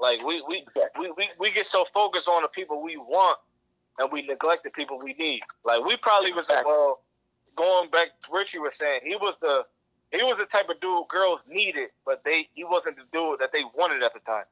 [0.00, 0.64] Like we we,
[0.98, 3.38] we, we we get so focused on the people we want,
[3.98, 5.40] and we neglect the people we need.
[5.64, 7.00] Like we probably was like, well,
[7.56, 9.64] going back to Richie was saying, he was the
[10.12, 13.50] he was the type of dude girls needed, but they he wasn't the dude that
[13.52, 14.44] they wanted at the time.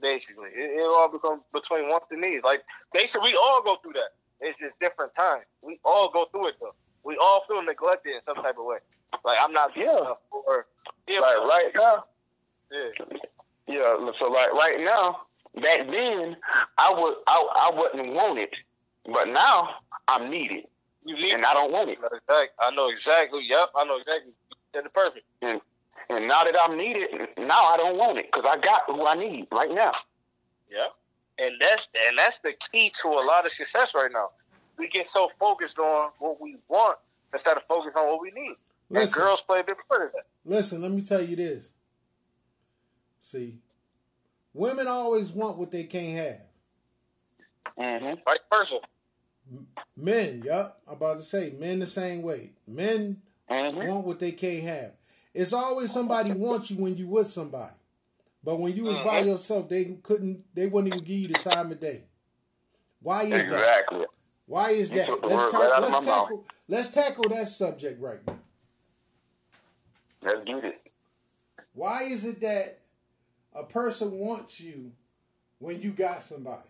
[0.00, 2.44] Basically, it, it all becomes between wants and needs.
[2.44, 4.12] Like basically, we all go through that.
[4.40, 5.44] It's just different times.
[5.62, 6.74] We all go through it though.
[7.02, 8.78] We all feel neglected in some type of way.
[9.24, 10.14] Like I'm not yeah.
[10.30, 10.66] Or,
[11.08, 12.04] yeah, like right now.
[12.70, 13.06] Yeah.
[13.68, 14.10] Yeah.
[14.20, 15.22] So like right now,
[15.60, 16.36] back then
[16.78, 18.48] I would I I wasn't wanted,
[19.06, 19.76] but now
[20.08, 20.64] I'm needed.
[21.04, 21.98] You need and I don't want it.
[22.60, 23.46] I know exactly.
[23.48, 24.32] Yep, I know exactly.
[24.74, 25.24] That's the perfect.
[25.42, 25.60] And,
[26.10, 29.14] and now that I'm needed, now I don't want it because I got who I
[29.14, 29.92] need right now.
[30.70, 30.88] Yeah,
[31.38, 34.30] and that's and that's the key to a lot of success right now.
[34.78, 36.98] We get so focused on what we want
[37.32, 38.56] instead of focusing on what we need.
[38.88, 40.26] Listen, and girls play a big part of that.
[40.44, 41.70] Listen, let me tell you this.
[43.20, 43.58] See,
[44.54, 46.46] women always want what they can't have.
[47.78, 48.14] Mm-hmm.
[48.24, 48.78] Vice versa.
[49.96, 50.80] Men, yup.
[50.86, 52.52] I'm about to say men the same way.
[52.66, 53.88] Men mm-hmm.
[53.88, 54.92] want what they can't have.
[55.36, 57.74] It's always somebody wants you when you with somebody.
[58.42, 59.06] But when you was mm-hmm.
[59.06, 62.04] by yourself, they couldn't they wouldn't even give you the time of day.
[63.02, 63.98] Why is exactly.
[63.98, 64.08] that?
[64.46, 65.08] Why is that?
[65.08, 68.38] Let's, ta- right let's tackle let's tackle that subject right now.
[70.22, 70.80] Let's do it.
[71.74, 72.78] Why is it that
[73.54, 74.92] a person wants you
[75.58, 76.62] when you got somebody?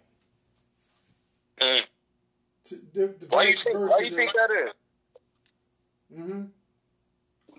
[1.60, 1.86] Mm.
[2.64, 3.78] To, the, the Why you think?
[3.78, 6.18] Why you think that is?
[6.18, 6.42] Mm-hmm.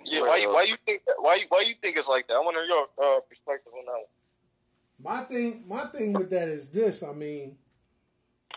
[0.08, 0.22] Yeah.
[0.22, 0.38] Why?
[0.38, 1.04] you- Why you think?
[1.06, 1.36] That, why?
[1.36, 2.36] you- Why you think it's like that?
[2.36, 3.92] I want to hear your uh, perspective on that.
[3.92, 4.06] One.
[5.00, 7.04] My thing, my thing with that is this.
[7.04, 7.58] I mean,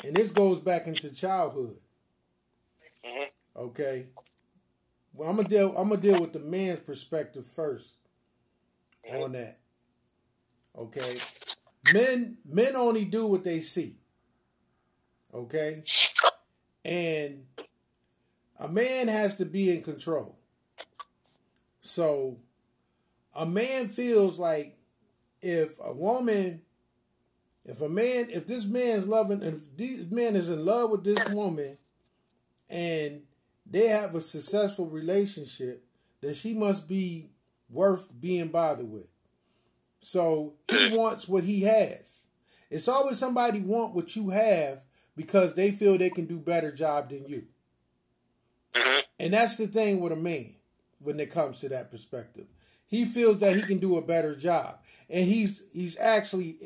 [0.05, 1.77] and this goes back into childhood.
[3.05, 3.27] Mhm.
[3.57, 4.07] Okay.
[5.13, 5.77] Well, I'm gonna deal.
[5.77, 7.95] I'm gonna deal with the man's perspective first
[9.13, 9.59] on that.
[10.77, 11.19] Okay.
[11.93, 13.97] Men, men only do what they see.
[15.35, 15.83] Okay.
[16.83, 17.45] And
[18.59, 20.39] a man has to be in control.
[21.81, 22.39] So,
[23.35, 24.77] a man feels like
[25.43, 26.63] if a woman,
[27.65, 31.29] if a man, if this man's loving, if this man is in love with this
[31.31, 31.79] woman,
[32.69, 33.23] and
[33.67, 35.85] they have a successful relationship,
[36.21, 37.31] then she must be
[37.71, 39.13] worth being bothered with.
[40.01, 42.27] So he wants what he has.
[42.71, 44.83] It's always somebody want what you have
[45.17, 47.47] because they feel they can do better job than you.
[48.75, 49.03] Mhm.
[49.19, 50.55] And that's the thing with a man
[51.03, 52.47] when it comes to that perspective.
[52.87, 54.79] He feels that he can do a better job.
[55.09, 56.57] And he's he's actually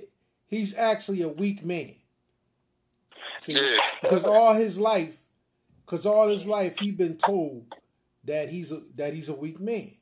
[0.47, 1.95] he's actually a weak man.
[3.39, 5.23] See, because all his life
[5.85, 7.67] because all his life he been told
[8.25, 9.93] that he's a, that he's a weak man.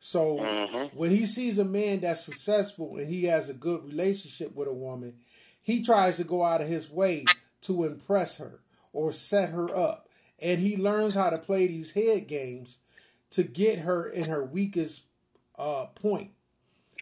[0.00, 0.94] So Mhm.
[0.94, 4.72] when he sees a man that's successful and he has a good relationship with a
[4.74, 5.18] woman,
[5.62, 7.24] he tries to go out of his way
[7.62, 8.60] to impress her
[8.92, 10.08] or set her up.
[10.40, 12.78] And he learns how to play these head games
[13.30, 15.04] to get her in her weakest
[15.58, 16.30] uh, point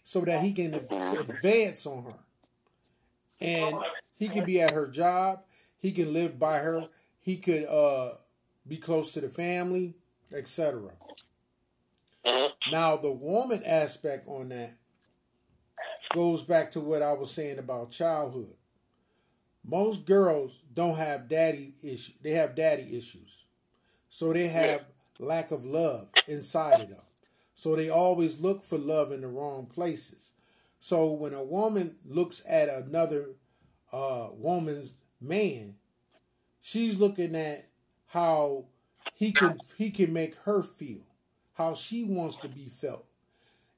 [0.02, 2.18] so that he can advance on her.
[3.40, 3.78] And
[4.18, 5.40] he can be at her job,
[5.78, 6.88] he can live by her,
[7.20, 8.12] he could uh,
[8.66, 9.94] be close to the family,
[10.32, 10.92] etc.
[12.24, 12.52] Mhm.
[12.72, 14.76] Now, the woman aspect on that
[16.12, 18.56] goes back to what I was saying about childhood.
[19.64, 23.44] Most girls don't have daddy issues, They have daddy issues,
[24.08, 24.84] so they have
[25.18, 27.00] lack of love inside of them.
[27.54, 30.32] So they always look for love in the wrong places.
[30.78, 33.30] So when a woman looks at another
[33.92, 35.76] uh, woman's man,
[36.60, 37.66] she's looking at
[38.08, 38.66] how
[39.14, 41.02] he can he can make her feel,
[41.54, 43.06] how she wants to be felt.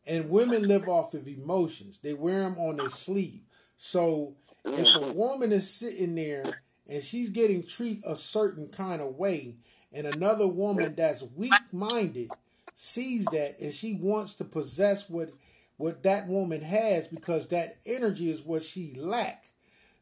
[0.07, 2.01] And women live off of emotions.
[2.01, 3.43] They wear them on their sleeve.
[3.77, 6.45] So if a woman is sitting there
[6.89, 9.57] and she's getting treated a certain kind of way,
[9.93, 12.31] and another woman that's weak-minded
[12.75, 15.31] sees that and she wants to possess what
[15.77, 19.45] what that woman has because that energy is what she lack,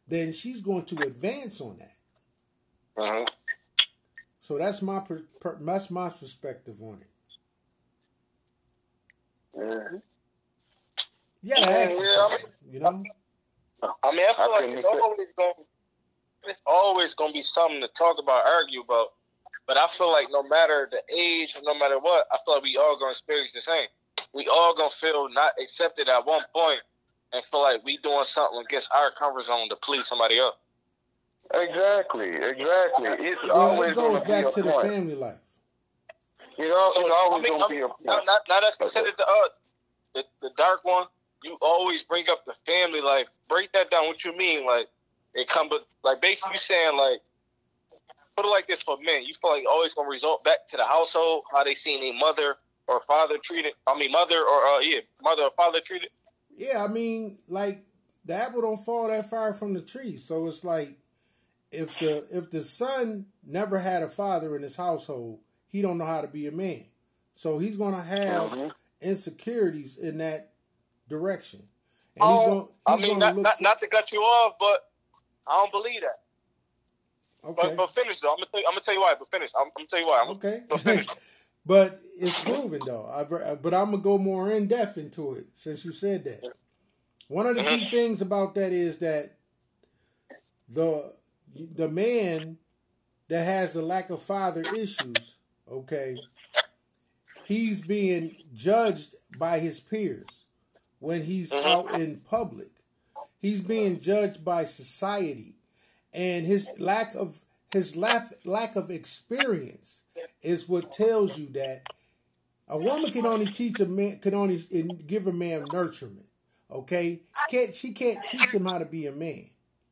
[0.08, 1.96] then she's going to advance on that.
[2.96, 3.28] Mhm.
[4.40, 7.10] So that's my per, per, that's my perspective on it.
[9.58, 10.02] Mhm.
[11.42, 13.04] Yeah, ask Yeah, I yourself, you know.
[14.02, 15.54] I mean, I feel I like it's always going.
[16.44, 19.15] It's always going to be something to talk about, argue about.
[19.66, 22.76] But I feel like no matter the age, no matter what, I feel like we
[22.76, 23.86] all going to experience the same.
[24.32, 26.80] We all going to feel not accepted at one point,
[27.32, 30.54] and feel like we doing something against our comfort zone to please somebody else.
[31.54, 33.08] Exactly, exactly.
[33.26, 34.86] It's Well, always it goes back be to a the point.
[34.88, 35.38] family life.
[36.58, 38.26] You know, So, it's I always mean, going to be a Now, point.
[38.26, 39.48] now, now that's considered the, uh,
[40.14, 41.06] the the dark one.
[41.44, 43.26] You always bring up the family life.
[43.48, 44.06] Break that down.
[44.06, 44.64] What you mean?
[44.66, 44.88] Like
[45.34, 47.20] it come, but like basically you saying like
[48.36, 49.24] put it like this for men.
[49.24, 52.56] You feel like always gonna result back to the household how they seen a mother
[52.88, 53.72] or father treated.
[53.86, 56.10] I mean, mother or uh, yeah, mother or father treated.
[56.54, 57.84] Yeah, I mean, like
[58.24, 60.16] the apple don't fall that far from the tree.
[60.18, 60.98] So it's like
[61.70, 66.06] if the if the son never had a father in his household, he don't know
[66.06, 66.84] how to be a man.
[67.32, 68.72] So he's gonna have Mhm.
[69.00, 70.52] insecurities in that
[71.08, 71.68] direction.
[72.16, 74.54] And he's Oh, gonna I mean, not, look not, for, not to cut you off,
[74.58, 74.90] but
[75.46, 76.20] I don't believe that.
[77.46, 77.54] Okay.
[77.68, 78.30] But, but finish though.
[78.30, 79.14] I'm gonna tell you, I'm gonna tell you why.
[79.18, 79.50] But finish.
[79.58, 80.22] I'm, I'm gonna tell you why.
[80.24, 80.60] I'm, Okay.
[80.68, 81.06] But finish.
[81.66, 83.06] but it's proven though.
[83.06, 86.52] I, but I'm gonna go more in depth into it since you said that.
[87.28, 87.90] One of the key mm-hmm.
[87.90, 89.36] things about that is that
[90.68, 91.12] the
[91.54, 92.58] the man
[93.28, 95.36] that has the lack of father issues,
[95.70, 96.16] okay,
[97.44, 100.44] he's being judged by his peers
[101.00, 101.68] when he's mm-hmm.
[101.68, 102.68] out in public.
[103.38, 105.55] He's being judged by society
[106.16, 110.04] and his lack of his lack, lack of experience
[110.42, 111.82] is what tells you that
[112.68, 114.58] a woman can only teach a man can only
[115.06, 116.28] give a man nurturement
[116.70, 119.50] okay can't she can't teach him how to be a man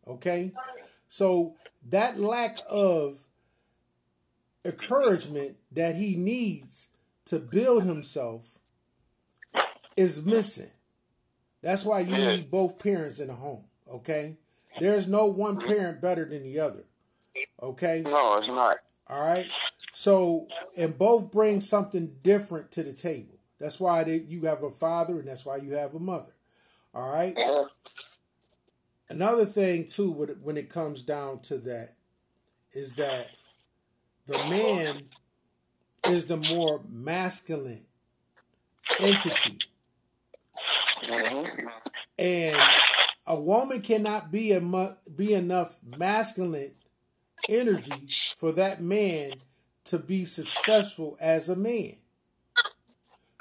[0.09, 0.53] okay
[1.07, 1.55] so
[1.89, 3.27] that lack of
[4.65, 6.89] encouragement that he needs
[7.27, 8.59] to build himself
[9.97, 10.71] is missing.
[11.63, 13.65] That's why you need both parents in the home.
[13.91, 14.37] Okay,
[14.81, 16.85] there's no one parent better than the other.
[17.63, 18.03] Okay.
[18.05, 18.77] No, it's not.
[19.09, 19.47] All right.
[19.93, 23.39] So, and both bring something different to the table.
[23.61, 26.33] That's why they, you have a father, and that's why you have a mother.
[26.93, 27.35] All right?
[29.09, 30.11] Another thing too,
[30.43, 31.91] when it comes down to that,
[32.73, 33.29] is that
[34.27, 35.05] the man
[36.09, 37.87] is the more masculine
[38.99, 39.59] entity.
[41.05, 41.69] Mm-hmm.
[42.19, 42.63] And
[43.27, 44.61] a woman cannot be a
[45.15, 46.75] be enough masculine
[47.49, 48.07] energy
[48.37, 49.33] for that man
[49.85, 51.95] to be successful as a man.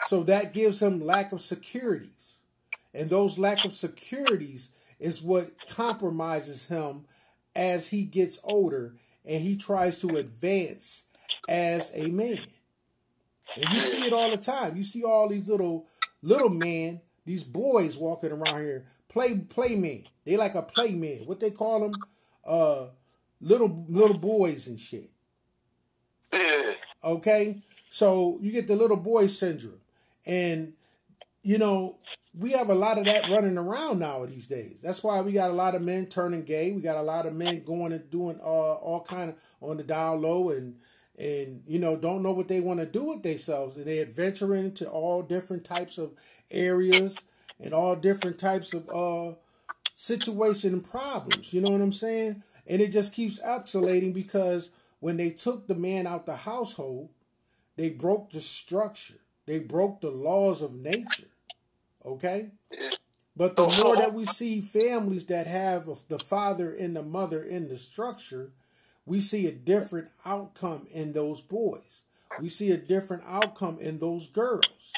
[0.04, 2.40] So that gives him lack of securities.
[2.94, 7.06] And those lack of securities is what compromises him
[7.56, 8.94] as he gets older
[9.26, 11.06] and he tries to advance
[11.48, 12.40] as a man.
[13.56, 14.76] And you see it all the time.
[14.76, 15.88] You see all these little
[16.22, 20.04] little men, these boys walking around here, play play men.
[20.26, 21.22] They like a play man.
[21.26, 21.94] What they call them?
[22.46, 22.88] Uh
[23.40, 25.10] little little boys and shit.
[27.04, 27.62] Okay?
[27.90, 29.80] So you get the little boy syndrome.
[30.26, 30.74] And
[31.44, 31.98] you know,
[32.38, 34.80] we have a lot of that running around now these days.
[34.82, 36.72] That's why we got a lot of men turning gay.
[36.72, 39.84] We got a lot of men going and doing uh, all kind of on the
[39.84, 40.76] down low and
[41.18, 44.56] and you know don't know what they want to do with themselves and they adventure
[44.56, 46.12] into all different types of
[46.50, 47.26] areas
[47.60, 49.36] and all different types of uh
[49.94, 51.54] situation and problems.
[51.54, 52.44] You know what I'm saying?
[52.68, 57.10] And it just keeps escalating because when they took the man out the household,
[57.76, 59.20] they broke the structure.
[59.46, 61.28] They broke the laws of nature.
[62.06, 62.52] Okay?
[63.36, 67.68] But the more that we see families that have the father and the mother in
[67.68, 68.52] the structure,
[69.06, 72.04] we see a different outcome in those boys.
[72.40, 74.94] We see a different outcome in those girls.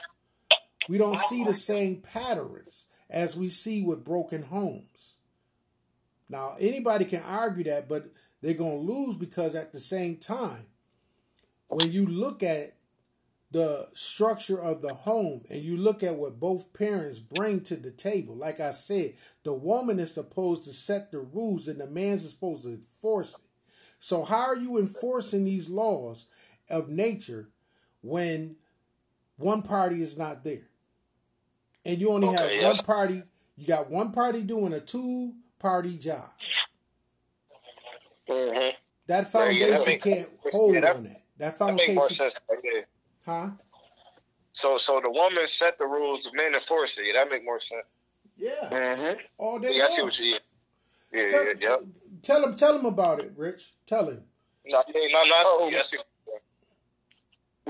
[0.87, 5.17] We don't see the same patterns as we see with broken homes.
[6.29, 8.07] Now, anybody can argue that, but
[8.41, 10.67] they're going to lose because at the same time,
[11.67, 12.69] when you look at
[13.51, 17.91] the structure of the home and you look at what both parents bring to the
[17.91, 22.29] table, like I said, the woman is supposed to set the rules and the man's
[22.29, 23.41] supposed to enforce it.
[23.99, 26.25] So, how are you enforcing these laws
[26.69, 27.49] of nature
[28.01, 28.57] when
[29.37, 30.67] one party is not there?
[31.85, 32.63] And you only okay, have yes.
[32.63, 33.23] one party,
[33.57, 36.29] you got one party doing a two party job.
[38.29, 38.69] Mm-hmm.
[39.07, 41.21] That foundation yeah, that can't hold yeah, that, on that.
[41.37, 41.95] That foundation.
[41.95, 42.81] That sense, yeah.
[43.25, 43.49] Huh?
[44.51, 47.13] So, so the woman set the rules, the men enforce it.
[47.13, 47.83] That make more sense.
[48.35, 48.51] Yeah.
[48.63, 49.19] Mm-hmm.
[49.37, 49.69] All day.
[49.73, 49.85] Yeah, long.
[49.85, 50.37] I see what you.
[51.13, 51.75] Yeah, tell, yeah, yeah.
[52.23, 53.73] Tell him, tell him about it, Rich.
[53.85, 54.23] Tell him.
[54.65, 55.21] No, no, no.
[55.23, 55.93] Oh, yes.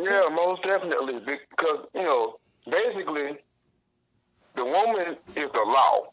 [0.01, 1.19] Yeah, most definitely.
[1.19, 3.37] Because you know, basically,
[4.55, 6.11] the woman is the law.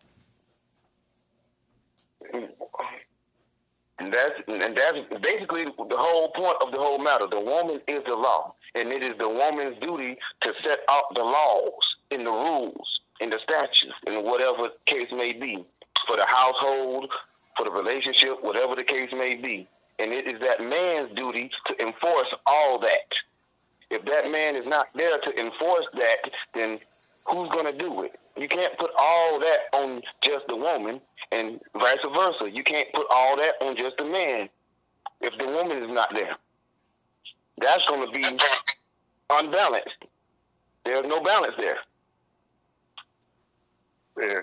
[3.98, 7.26] And that's and that's basically the whole point of the whole matter.
[7.31, 11.22] The woman is the law, and it is the woman's duty to set out the
[11.22, 15.64] laws and the rules and the statutes and whatever case may be
[16.09, 17.11] for the household,
[17.57, 19.68] for the relationship, whatever the case may be.
[19.98, 23.09] And it is that man's duty to enforce all that.
[23.90, 26.78] If that man is not there to enforce that, then
[27.26, 28.18] who's going to do it?
[28.36, 31.00] You can't put all that on just the woman
[31.32, 32.50] and vice versa.
[32.50, 34.48] You can't put all that on just the man
[35.20, 36.36] if the woman is not there.
[37.58, 38.24] That's going to be
[39.30, 40.04] unbalanced.
[40.84, 41.78] There's no balance there.
[44.20, 44.40] Yeah.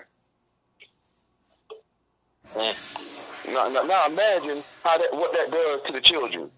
[2.56, 3.52] Mm.
[3.52, 6.50] Now, now, now, imagine how that what that does to the children.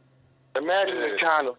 [0.61, 1.09] Imagine yeah.
[1.09, 1.57] the kind of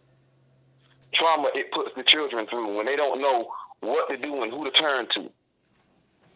[1.12, 4.64] trauma it puts the children through when they don't know what to do and who
[4.64, 5.32] to turn to.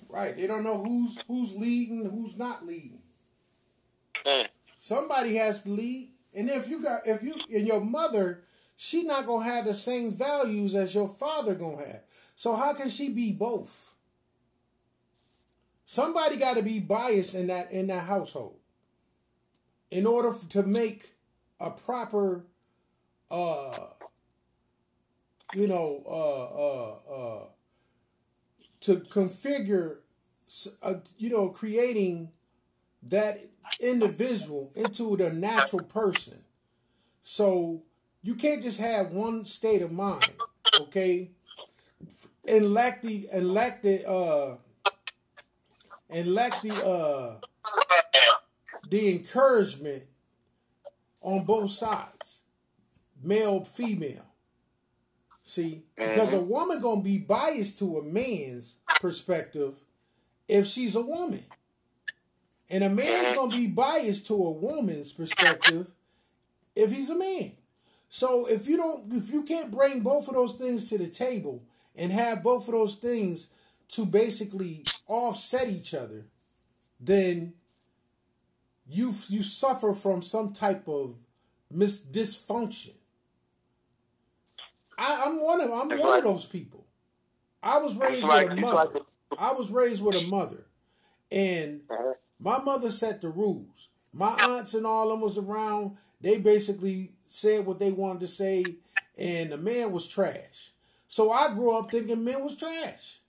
[0.10, 0.36] Right.
[0.36, 3.02] They don't know who's who's leading, who's not leading.
[4.26, 4.48] Mm.
[4.78, 6.10] Somebody has to lead.
[6.36, 8.44] And if you got if you and your mother,
[8.76, 12.02] she not gonna have the same values as your father gonna have.
[12.36, 13.96] So how can she be both?
[15.86, 18.58] Somebody got to be biased in that in that household
[19.90, 21.14] in order to make
[21.60, 22.44] a proper
[23.32, 23.88] uh
[25.54, 27.44] you know uh uh uh
[28.88, 29.98] to configure,
[31.18, 32.32] you know, creating
[33.04, 33.38] that
[33.82, 36.40] individual into the natural person.
[37.22, 37.82] So
[38.24, 40.32] you can't just have one state of mind,
[40.80, 41.32] okay?
[42.48, 44.56] And lack the and lack the uh
[46.10, 47.40] and lack the uh
[48.90, 50.04] the encouragement
[51.20, 52.44] on both sides,
[53.22, 54.28] male, female.
[55.48, 56.40] See, because mm-hmm.
[56.40, 59.76] a woman gonna be biased to a man's perspective
[60.50, 61.46] if she's a woman.
[62.70, 65.94] And a man's gonna be biased to a woman's perspective
[66.76, 67.54] if he's a man.
[68.10, 71.64] So if you don't if you can't bring both of those things to the table
[71.96, 73.50] and have both of those things
[73.92, 76.26] to basically offset each other,
[77.00, 77.54] then
[78.86, 81.16] you you suffer from some type of
[81.72, 82.96] mis dysfunction.
[84.98, 86.86] I, am one of I'm it's one like, of those people.
[87.62, 88.92] I was raised like, with a mother.
[88.94, 89.04] Like
[89.40, 90.66] I was raised with a mother,
[91.32, 92.14] and uh-huh.
[92.40, 93.90] my mother set the rules.
[94.14, 95.98] My aunts and all of them was around.
[96.22, 98.64] They basically said what they wanted to say,
[99.18, 100.72] and the man was trash.
[101.08, 103.20] So I grew up thinking men was trash.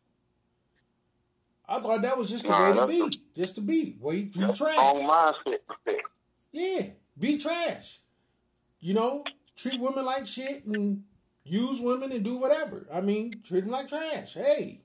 [1.68, 3.18] I thought that was just the nah, way to be.
[3.36, 3.96] Just to be.
[4.00, 5.34] Well, you, you trash.
[6.50, 6.86] Yeah,
[7.18, 7.98] be trash.
[8.80, 9.22] You know,
[9.54, 11.04] treat women like shit and
[11.49, 12.86] use women and do whatever.
[12.92, 14.34] I mean, treat them like trash.
[14.34, 14.80] Hey,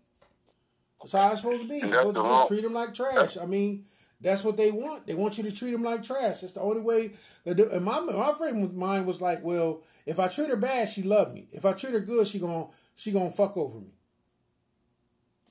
[0.99, 1.80] that's how it's supposed to be.
[1.80, 3.38] You're supposed to just treat them like trash.
[3.38, 3.86] I mean,
[4.22, 5.05] that's what they want.
[5.05, 6.39] They want you to treat them like trash.
[6.41, 7.11] That's the only way.
[7.45, 11.03] And my my friend of mine was like, well, if I treat her bad, she
[11.03, 11.47] love me.
[11.51, 13.91] If I treat her good, she gonna she gonna fuck over me.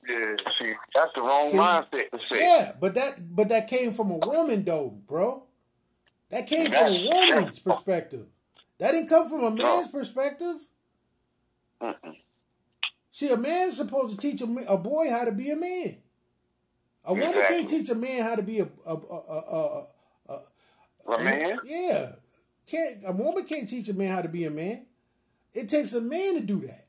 [0.09, 2.41] Yeah, see, that's the wrong see, mindset to say.
[2.41, 5.43] Yeah, but that but that came from a woman though, bro.
[6.29, 8.27] That came that's from a woman's perspective.
[8.79, 10.55] That didn't come from a man's perspective.
[11.83, 12.15] Mm-mm.
[13.11, 15.97] See, a man's supposed to teach a, a boy how to be a man.
[17.05, 17.57] A woman exactly.
[17.57, 19.85] can't teach a man how to be a a a a,
[20.29, 21.59] a, a man.
[21.65, 22.11] Yeah,
[22.65, 24.85] can't a woman can't teach a man how to be a man.
[25.53, 26.85] It takes a man to do that.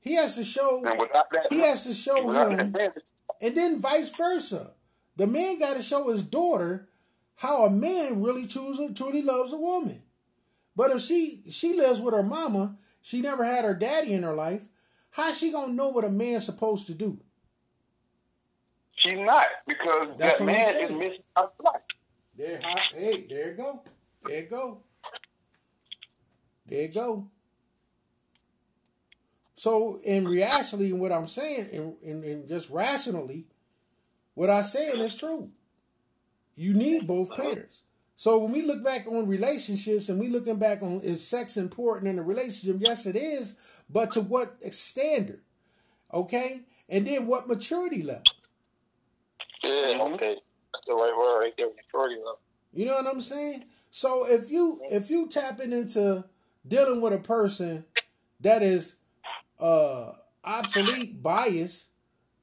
[0.00, 0.82] He has to show.
[0.84, 2.98] That, he has to show him, that,
[3.40, 4.72] and then vice versa.
[5.16, 6.88] The man got to show his daughter
[7.36, 10.02] how a man really truly truly loves a woman.
[10.76, 14.32] But if she she lives with her mama, she never had her daddy in her
[14.32, 14.68] life.
[15.10, 17.18] How's she gonna know what a man's supposed to do?
[18.96, 21.82] She's not because That's that man is missing out life.
[22.34, 22.58] There,
[22.94, 23.82] hey, there you go,
[24.24, 24.78] there you go,
[26.66, 27.28] there you go.
[29.54, 33.44] So, in reality, what I'm saying, in, in, in just rationally,
[34.32, 35.50] what I'm saying is true.
[36.54, 37.83] You need both pairs.
[38.24, 42.08] So when we look back on relationships and we looking back on is sex important
[42.08, 42.80] in a relationship?
[42.80, 43.54] Yes, it is,
[43.90, 45.42] but to what standard?
[46.10, 48.22] Okay, and then what maturity level?
[49.62, 50.38] Yeah, okay,
[50.72, 52.40] that's the right word right there, maturity level.
[52.72, 53.66] You know what I'm saying?
[53.90, 56.24] So if you if you tapping into
[56.66, 57.84] dealing with a person
[58.40, 58.96] that is
[59.60, 60.12] uh
[60.42, 61.90] obsolete bias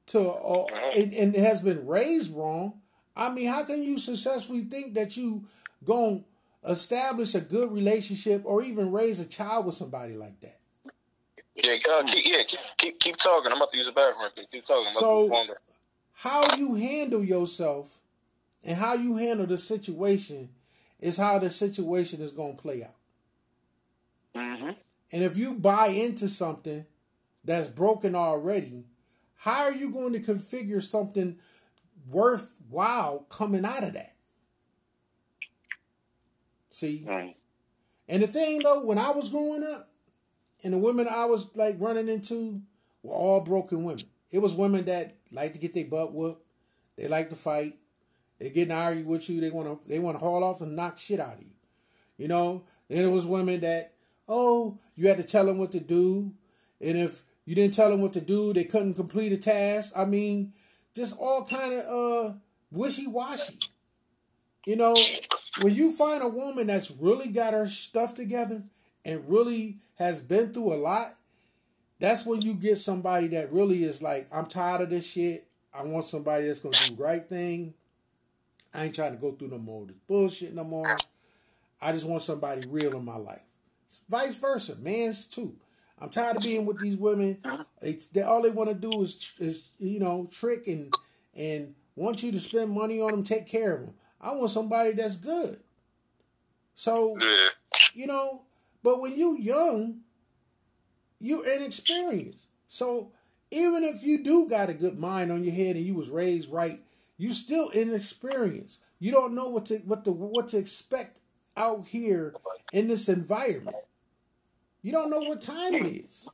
[0.06, 0.66] to uh,
[0.96, 2.82] and, and has been raised wrong,
[3.16, 5.44] I mean, how can you successfully think that you
[5.84, 6.24] going
[6.64, 10.58] to establish a good relationship or even raise a child with somebody like that.
[11.54, 13.50] Yeah, uh, keep, yeah, keep, keep, keep talking.
[13.50, 14.30] I'm about to use a bathroom.
[14.50, 14.88] Keep talking.
[14.88, 15.46] so,
[16.14, 17.98] how you handle yourself
[18.64, 20.48] and how you handle the situation
[20.98, 22.94] is how the situation is going to play out.
[24.34, 24.70] Mm-hmm.
[25.12, 26.86] And if you buy into something
[27.44, 28.84] that's broken already,
[29.36, 31.38] how are you going to configure something
[32.08, 34.14] worthwhile coming out of that?
[36.72, 37.04] See?
[37.06, 37.34] Mm.
[38.08, 39.88] And the thing though, when I was growing up,
[40.64, 42.62] and the women I was like running into
[43.02, 44.04] were all broken women.
[44.30, 46.44] It was women that like to get their butt whooped.
[46.96, 47.74] They like to fight.
[48.38, 49.40] They get in argue with you.
[49.40, 51.50] They want to they want to haul off and knock shit out of you.
[52.16, 52.64] You know.
[52.88, 53.92] Then it was women that
[54.28, 56.32] oh you had to tell them what to do,
[56.80, 59.94] and if you didn't tell them what to do, they couldn't complete a task.
[59.96, 60.52] I mean,
[60.94, 62.34] just all kind of uh
[62.70, 63.58] wishy washy.
[64.66, 64.94] You know,
[65.60, 68.62] when you find a woman that's really got her stuff together
[69.04, 71.14] and really has been through a lot,
[71.98, 75.46] that's when you get somebody that really is like, I'm tired of this shit.
[75.74, 77.74] I want somebody that's gonna do the right thing.
[78.74, 80.96] I ain't trying to go through no more this bullshit no more.
[81.80, 83.42] I just want somebody real in my life.
[83.86, 85.54] It's vice versa, man's too.
[85.98, 87.38] I'm tired of being with these women.
[87.80, 90.94] It's they, all they want to do is is you know trick and
[91.36, 93.94] and want you to spend money on them, take care of them.
[94.22, 95.58] I want somebody that's good.
[96.74, 97.48] So, yeah.
[97.94, 98.42] you know,
[98.82, 100.00] but when you young,
[101.18, 102.48] you're inexperienced.
[102.66, 103.12] So
[103.50, 106.50] even if you do got a good mind on your head and you was raised
[106.50, 106.80] right,
[107.18, 108.82] you still inexperienced.
[108.98, 111.20] You don't know what to what to what to expect
[111.56, 112.34] out here
[112.72, 113.76] in this environment.
[114.82, 116.28] You don't know what time it is.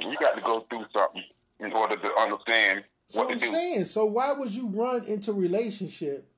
[0.00, 1.24] You got to go through something
[1.60, 3.46] in order to understand what, what I'm do.
[3.46, 3.84] saying.
[3.86, 6.28] So why would you run into relationship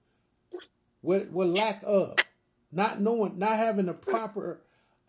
[1.02, 2.16] with, with lack of
[2.72, 4.60] not knowing, not having the proper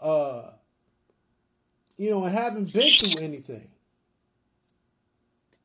[0.02, 0.52] uh,
[2.00, 3.68] you know, and haven't been through anything.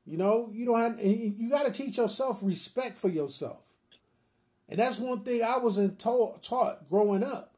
[0.04, 3.62] You know, you don't have you got to teach yourself respect for yourself.
[4.68, 7.54] And that's one thing I wasn't taught, taught growing up.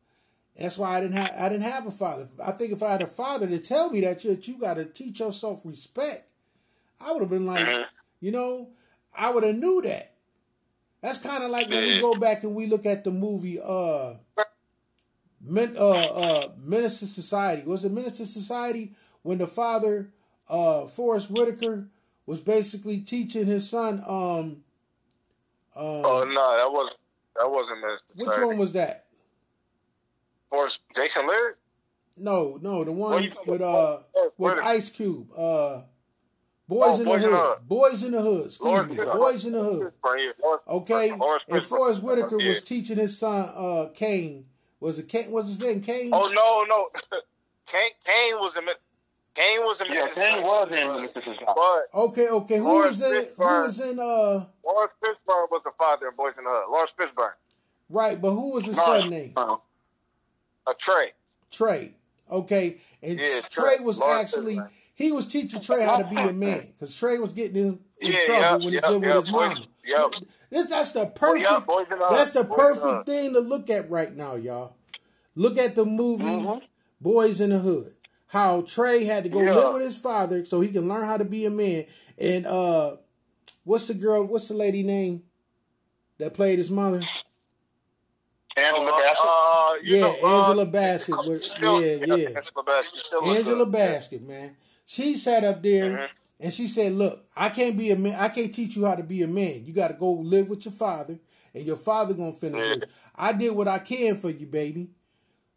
[0.57, 2.29] That's why I didn't have I didn't have a father.
[2.45, 4.75] I think if I had a father to tell me that you, that you got
[4.75, 6.31] to teach yourself respect,
[7.01, 7.83] I would have been like, mm-hmm.
[8.21, 8.69] you know,
[9.19, 10.16] I would have knew that.
[11.07, 14.15] That's kind of like when we go back and we look at the movie uh
[15.41, 17.63] Men, uh, uh, II Society.
[17.65, 18.91] Was it II Society
[19.23, 20.11] when the father,
[20.49, 21.87] uh, Forest Whitaker,
[22.27, 24.03] was basically teaching his son?
[24.05, 24.65] Um,
[25.77, 26.97] um, oh no, that wasn't
[27.37, 28.01] that wasn't Menace.
[28.17, 29.05] Which one was that?
[30.51, 31.55] Forest Jason Laird.
[32.17, 33.99] No, no, the one with uh
[34.37, 35.29] with Ice Cube.
[35.39, 35.83] Uh,
[36.69, 37.59] Boys, oh, in, boys the in the Hood.
[37.69, 38.47] Boys in the Hood.
[38.47, 38.97] Excuse Lord, me.
[38.97, 39.93] Boys in the Hood.
[40.69, 41.11] Okay.
[41.49, 44.47] And Forest Whitaker was teaching his son uh Caine
[44.81, 45.31] was it Caine?
[45.31, 46.11] Was his name Caine?
[46.13, 46.89] Oh no, no.
[47.67, 48.65] Caine, Caine was in.
[49.35, 49.89] Caine was in.
[49.93, 51.45] Yeah, Caine was in Mississippi.
[51.95, 52.59] Okay, okay.
[52.59, 53.25] Who Laurence was in?
[53.25, 53.57] Fishburne.
[53.57, 53.99] Who was in?
[53.99, 54.45] Uh.
[54.65, 56.71] Laurence Fishburne was the father in Boys in the Hood.
[56.71, 57.33] Laurence Fishburne.
[57.89, 59.33] Right, but who was his no, son name?
[59.37, 59.57] Uh,
[60.69, 61.13] a Trey.
[61.51, 61.95] Trey.
[62.31, 64.71] Okay, and yeah, Trey, Trey was Laurence actually Fishburne.
[64.97, 68.13] He was teaching Trey how to be a man because Trey was getting in, in
[68.13, 69.65] yeah, trouble yep, when he yep, lived yep, with his mom.
[69.85, 70.11] Yep.
[70.51, 71.69] This that's the perfect.
[72.11, 74.75] that's the perfect thing to look at right now, y'all.
[75.35, 76.65] Look at the movie mm-hmm.
[76.99, 77.93] Boys in the Hood.
[78.29, 79.53] How Trey had to go yeah.
[79.53, 81.85] live with his father so he can learn how to be a man.
[82.19, 82.97] And uh,
[83.65, 84.25] what's the girl?
[84.25, 85.25] What's the lady name
[86.17, 87.03] that played his mother?
[88.57, 89.19] Angela uh, Bassett.
[89.23, 91.43] Uh, yeah, know, uh, Angela Bassett.
[91.43, 92.29] Still, yeah, yeah.
[92.29, 92.95] Angela Bassett.
[93.23, 94.57] Angela Bassett, man.
[94.87, 96.05] She sat up there mm-hmm.
[96.41, 98.19] and she said, "Look, I can't be a man.
[98.19, 99.67] I can't teach you how to be a man.
[99.67, 101.19] You got to go live with your father,
[101.53, 102.83] and your father gonna finish mm-hmm.
[102.85, 102.91] it.
[103.15, 104.89] I did what I can for you, baby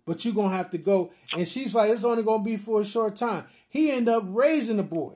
[0.09, 1.11] but you're gonna have to go.
[1.37, 3.43] And she's like, it's only gonna be for a short time.
[3.67, 5.13] He ended up raising the boy.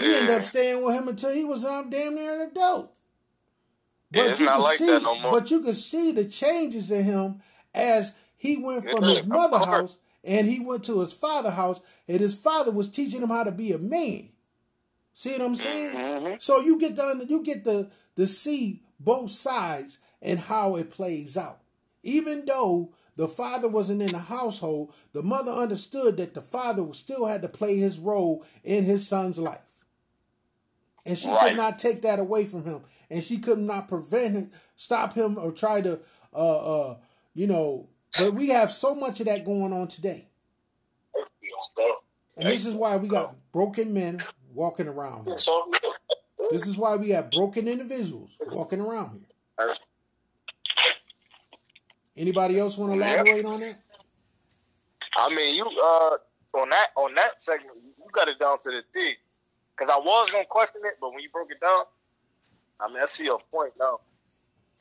[0.00, 2.96] He ended up staying with him until he was um, damn near an adult.
[4.10, 7.40] But yeah, you can like see, no but you can see the changes in him
[7.72, 12.20] as he went from his mother house and he went to his father house, and
[12.20, 14.28] his father was teaching him how to be a man.
[15.12, 15.96] See what I'm saying?
[15.96, 16.34] Mm-hmm.
[16.38, 21.36] So you get the you get the to see both sides and how it plays
[21.36, 21.60] out.
[22.02, 27.26] Even though the father wasn't in the household, the mother understood that the father still
[27.26, 29.60] had to play his role in his son's life.
[31.06, 31.48] And she right.
[31.48, 32.80] could not take that away from him.
[33.10, 36.00] And she could not prevent him, stop him, or try to,
[36.34, 36.96] uh, uh,
[37.34, 37.88] you know.
[38.18, 40.28] But we have so much of that going on today.
[42.36, 44.20] And this is why we got broken men
[44.52, 45.36] walking around here.
[46.50, 49.20] This is why we have broken individuals walking around
[49.58, 49.74] here.
[52.16, 53.78] Anybody else want to elaborate on that?
[55.16, 56.16] I mean, you uh
[56.58, 59.14] on that on that segment, you got it down to the T.
[59.76, 61.84] Because I was gonna question it, but when you broke it down,
[62.80, 64.00] I mean, I see your point now.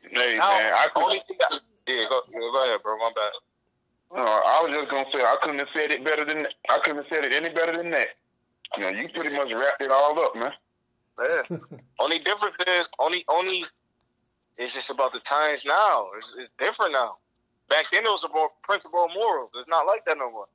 [0.02, 1.22] Hey now, man, I could.
[1.42, 2.98] I, yeah, go, go ahead, bro.
[2.98, 3.32] My bad.
[4.16, 6.54] No, I was just gonna say I couldn't have said it better than that.
[6.70, 8.08] I couldn't have said it any better than that.
[8.78, 10.52] You know, you pretty much wrapped it all up, man.
[11.20, 11.58] Yeah.
[12.00, 13.66] only difference is only only
[14.58, 16.10] it's just about the times now.
[16.18, 17.18] It's, it's different now.
[17.70, 19.50] Back then, it was about principle and morals.
[19.56, 20.46] It's not like that no more.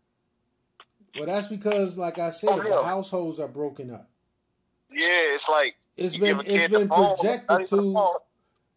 [1.17, 2.77] Well, that's because, like I said, oh, yeah.
[2.77, 4.09] the households are broken up.
[4.91, 8.19] Yeah, it's like it's been it's been projected to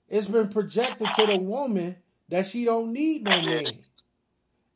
[0.09, 1.97] it's been projected to the woman
[2.32, 3.67] that she don't need no man.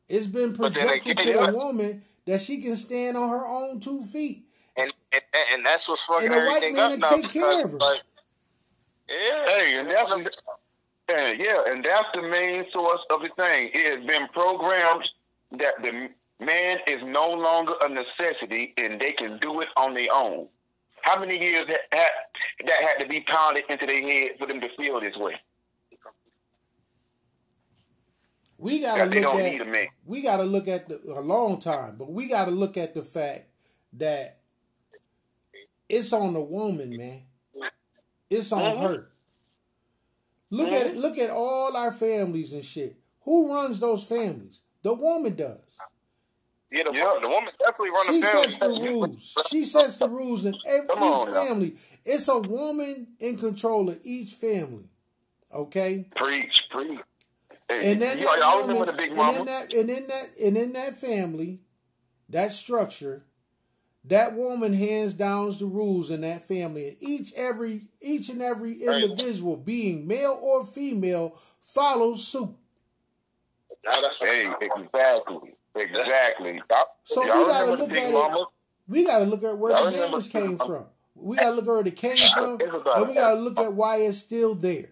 [0.08, 4.44] It's been projected to the woman that she can stand on her own two feet.
[4.76, 7.78] And and, and that's what's fucking and a white man to take care of her.
[7.78, 8.02] Like,
[9.08, 13.70] yeah, hey, and that's and yeah, and that's the main source of the thing.
[13.72, 15.08] It has been programmed
[15.52, 16.08] that the
[16.44, 20.48] man is no longer a necessity and they can do it on their own.
[21.02, 22.10] How many years that had,
[22.66, 25.36] that had to be pounded into their head for them to feel this way?
[28.58, 32.50] We gotta look at we gotta look at the, a long time, but we gotta
[32.50, 33.46] look at the fact
[33.94, 34.38] that
[35.88, 37.22] it's on the woman, man.
[38.28, 38.82] It's on mm-hmm.
[38.82, 39.08] her.
[40.50, 40.96] Look at it.
[40.96, 42.96] Look at all our families and shit.
[43.22, 44.62] Who runs those families?
[44.82, 45.78] The woman does.
[46.70, 47.12] Yeah, the, yeah.
[47.20, 48.48] the woman definitely runs she the family.
[48.48, 49.46] sets the rules.
[49.48, 51.70] she sets the rules in every, each family.
[51.70, 51.98] Now.
[52.04, 54.88] It's a woman in control of each family.
[55.52, 56.08] Okay.
[56.16, 57.00] Preach, preach.
[57.68, 59.38] Hey, and then that woman, the big mama.
[59.38, 61.60] And in that, and in that, and in that family,
[62.28, 63.24] that structure,
[64.08, 68.74] that woman hands down the rules in that family and each every each and every
[68.82, 72.54] individual being male or female follows suit
[74.20, 76.62] hey exactly exactly
[77.04, 78.46] So we gotta look at it.
[78.88, 80.86] We gotta look at where the damage came from.
[81.14, 84.18] We gotta look at where it came from, and we gotta look at why it's
[84.18, 84.90] still there.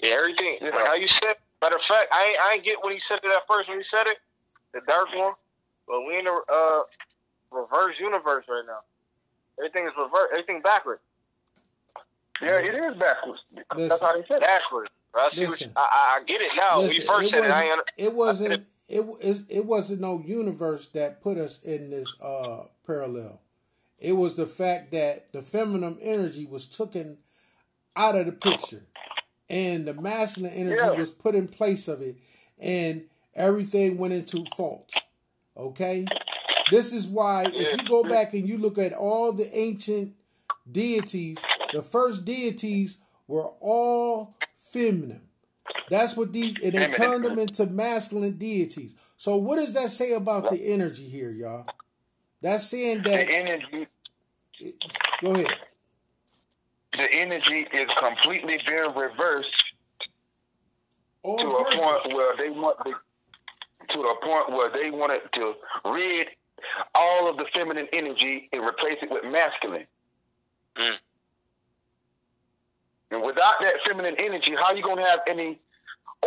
[0.00, 0.58] Yeah, everything.
[0.60, 1.34] Like how you said.
[1.62, 3.68] Matter of fact, I ain't, I get when he said it at first.
[3.68, 4.18] When he said it,
[4.74, 5.32] the dark one.
[5.88, 6.82] But we in a uh,
[7.50, 8.80] reverse universe right now.
[9.58, 10.28] Everything is reverse.
[10.32, 11.00] Everything backwards.
[12.42, 13.40] Yeah, it is backwards.
[13.74, 14.42] Listen, That's how they said it.
[14.42, 14.90] Backwards.
[15.14, 15.44] I see.
[15.44, 15.68] What Listen.
[15.68, 16.80] you, I, I get it now.
[16.80, 21.38] Listen, first said it, I it wasn't it, it, it wasn't no universe that put
[21.38, 23.40] us in this uh parallel.
[23.98, 27.18] It was the fact that the feminine energy was taken
[27.96, 28.82] out of the picture
[29.48, 30.90] and the masculine energy Yeah.
[30.92, 32.16] was put in place of it
[32.58, 34.92] and everything went into fault.
[35.56, 36.06] Okay?
[36.70, 40.14] This is why if you go back and you look at all the ancient
[40.70, 41.38] deities,
[41.72, 45.28] the first deities were all feminine.
[45.90, 48.94] That's what these and they turned them into masculine deities.
[49.16, 51.66] So what does that say about the energy here, y'all?
[52.40, 53.86] That's saying The that energy,
[55.20, 55.46] go ahead.
[56.96, 59.64] The energy is completely being reversed
[61.22, 61.80] On to a purpose.
[61.80, 62.94] point where they want to,
[63.94, 65.54] to a point where they wanted to
[65.86, 66.28] rid
[66.94, 69.86] all of the feminine energy and replace it with masculine.
[70.76, 70.96] Mm.
[73.12, 75.60] And without that feminine energy, how are you gonna have any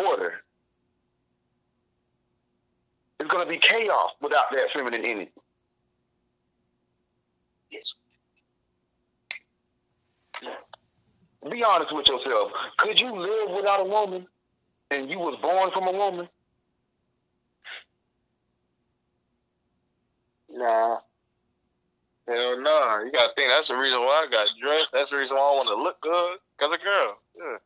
[0.07, 0.35] order?
[3.19, 5.31] It's gonna be chaos without that feminine energy.
[7.71, 7.95] Yes.
[11.49, 12.51] Be honest with yourself.
[12.77, 14.27] Could you live without a woman
[14.91, 16.29] and you was born from a woman?
[20.49, 20.97] Nah.
[22.27, 23.03] Hell no.
[23.05, 24.91] You gotta think that's the reason why I got dressed.
[24.91, 26.37] That's the reason why I want to look good.
[26.57, 27.17] Cause a girl.
[27.37, 27.57] Yeah.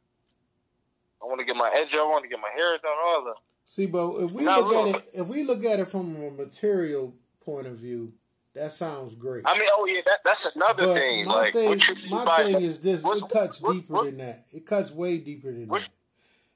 [1.24, 1.96] I want to get my edge.
[1.96, 2.92] I want to get my hair done.
[3.06, 3.36] All that.
[3.66, 6.32] See, but if we Now, look at it, if we look at it from a
[6.32, 8.14] material point of view,
[8.54, 9.44] that sounds great.
[9.48, 11.26] I mean, oh yeah, that, that's another But thing.
[11.26, 13.94] my like, thing, what you mean my thing is this: what's- it cuts what- deeper
[13.94, 14.44] what- than that.
[14.54, 15.94] It cuts way deeper than What's- that.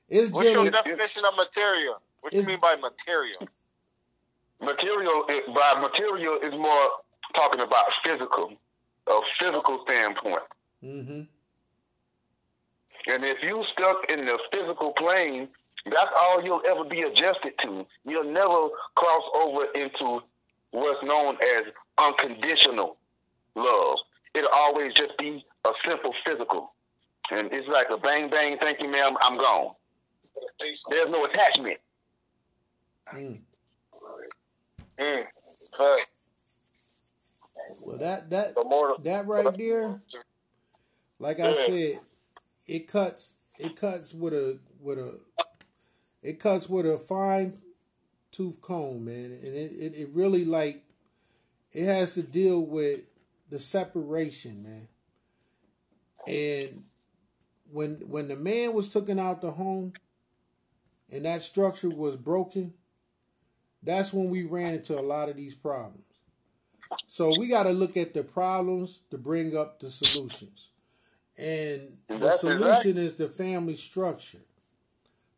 [0.07, 1.99] It's What's your definition of material?
[2.21, 3.47] What do you mean by material?
[4.61, 6.87] Material is, by material is more
[7.35, 8.53] talking about physical,
[9.07, 10.43] a physical standpoint.
[10.81, 11.21] hmm
[13.07, 15.49] And if you stuck in the physical plane,
[15.85, 17.85] that's all you'll ever be adjusted to.
[18.05, 20.23] You'll never cross over into
[20.71, 21.61] what's known as
[21.97, 22.97] unconditional
[23.55, 23.97] love.
[24.33, 26.73] It'll always just be a simple physical.
[27.31, 29.73] And it's like a bang bang, thank you, ma'am, I'm gone.
[30.59, 31.77] There's no attachment.
[33.13, 33.39] Mm.
[34.99, 35.23] Mm.
[35.77, 35.99] But
[37.81, 38.55] Well, that that
[39.03, 40.01] that right there,
[41.19, 41.99] like I said,
[42.67, 43.35] it cuts.
[43.57, 45.19] It cuts with a with a.
[46.21, 47.53] It cuts with a fine
[48.31, 50.83] tooth comb, man, and it, it, it really like
[51.75, 53.09] it has to deal with
[53.49, 54.87] the separation, man.
[56.27, 56.83] And
[57.71, 59.93] when when the man was taken out the home,
[61.11, 62.73] and that structure was broken,
[63.83, 66.01] that's when we ran into a lot of these problems.
[67.07, 70.71] So we got to look at the problems to bring up the solutions.
[71.37, 74.39] And the solution is the family structure.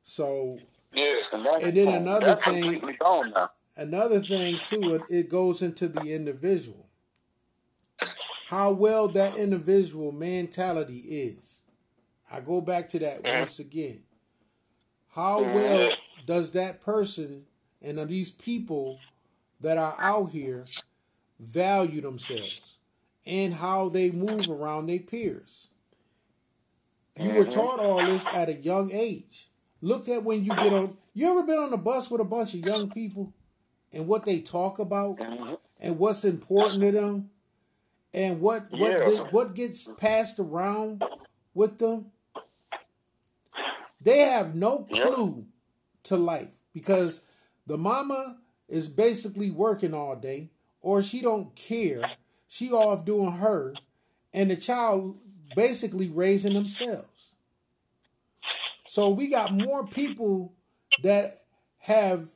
[0.04, 0.60] So
[0.94, 3.52] yeah, And, And then another thing- completely gone now.
[3.78, 6.88] Another thing too, it, it goes into the individual.
[8.48, 11.62] How well that individual mentality is.
[12.32, 13.40] I go back to that mm-hmm.
[13.40, 14.04] once again.
[15.10, 15.94] How well
[16.26, 17.46] does that person
[17.82, 19.00] and these people
[19.62, 20.66] that are out here
[21.40, 22.78] value themselves
[23.26, 25.68] and how they move around their peers?
[27.18, 27.52] You were mm-hmm.
[27.52, 29.48] taught all this at a young age.
[29.82, 30.98] Look at when you get on.
[31.14, 33.34] You ever been on a bus with a bunch of young people
[33.94, 35.56] and what they talk about mm-hmm.
[35.80, 37.30] and what's important to them
[38.14, 39.24] and what what Yeah.
[39.32, 41.04] what gets passed around
[41.54, 42.12] with them?
[44.02, 45.46] They have no clue
[46.04, 47.22] to life because
[47.66, 50.50] the mama is basically working all day
[50.82, 52.02] or she don't care.
[52.48, 53.74] She off doing her
[54.34, 55.18] and the child
[55.56, 57.34] basically raising themselves.
[58.86, 60.54] So we got more people
[61.04, 61.34] that
[61.80, 62.30] have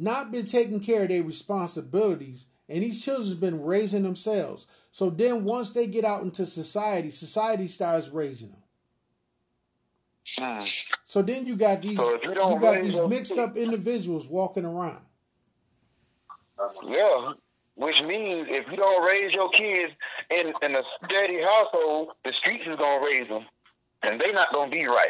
[0.00, 4.66] not been taking care of their responsibilities and these children's been raising themselves.
[4.92, 8.62] So then once they get out into society, society starts raising them.
[10.38, 10.60] Hmm.
[11.04, 15.02] So then you got these So you you, got these mixed up individuals walking around.
[16.84, 17.32] Yeah,
[17.74, 19.92] which means if you don't raise your kids
[20.30, 23.46] in, in a steady household, the streets is gonna raise them,
[24.02, 25.08] and they not gonna be right.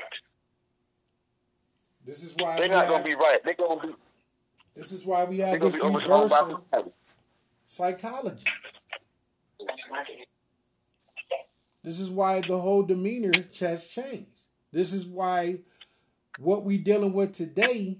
[2.06, 3.38] This is why they're not gonna be right.
[3.44, 3.94] They're gonna be.
[4.74, 6.64] This is why we have this reversal
[7.64, 8.46] psychology.
[11.82, 14.40] This is why the whole demeanor has changed.
[14.72, 15.60] This is why
[16.38, 17.98] what we dealing with today,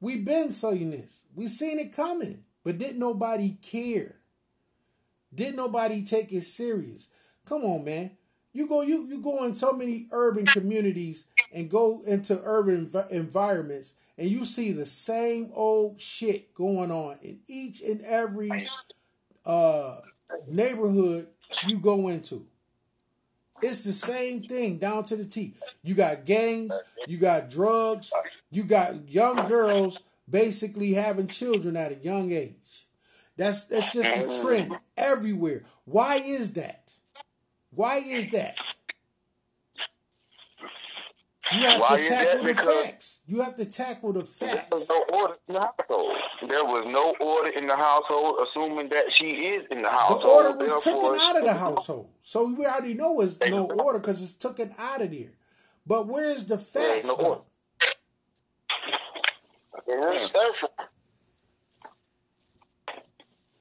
[0.00, 1.26] we've been saying this.
[1.34, 4.16] We've seen it coming, but didn't nobody care.
[5.34, 7.08] Didn't nobody take it serious.
[7.46, 8.12] Come on, man.
[8.52, 13.10] You go you you go in so many urban communities and go into urban env-
[13.10, 18.68] environments and you see the same old shit going on in each and every
[19.46, 19.96] uh,
[20.46, 21.26] neighborhood
[21.66, 22.46] you go into.
[23.62, 25.54] It's the same thing down to the T.
[25.82, 28.12] You got gangs, you got drugs,
[28.50, 32.86] you got young girls basically having children at a young age.
[33.38, 35.62] That's that's just a trend everywhere.
[35.86, 36.92] Why is that?
[37.70, 38.56] Why is that?
[41.52, 42.38] You have Why to tackle that?
[42.38, 43.22] the Because- facts.
[43.26, 44.52] You have to tackle the facts.
[44.52, 46.16] There was no order in the household.
[46.42, 50.22] There was no order in the household, assuming that she is in the household.
[50.22, 52.10] The order was taken out of the household.
[52.20, 55.32] So we already know it's no order because it's taken out of there.
[55.86, 57.08] But where is the facts?
[57.08, 57.40] no order.
[59.86, 60.70] Where did it start from?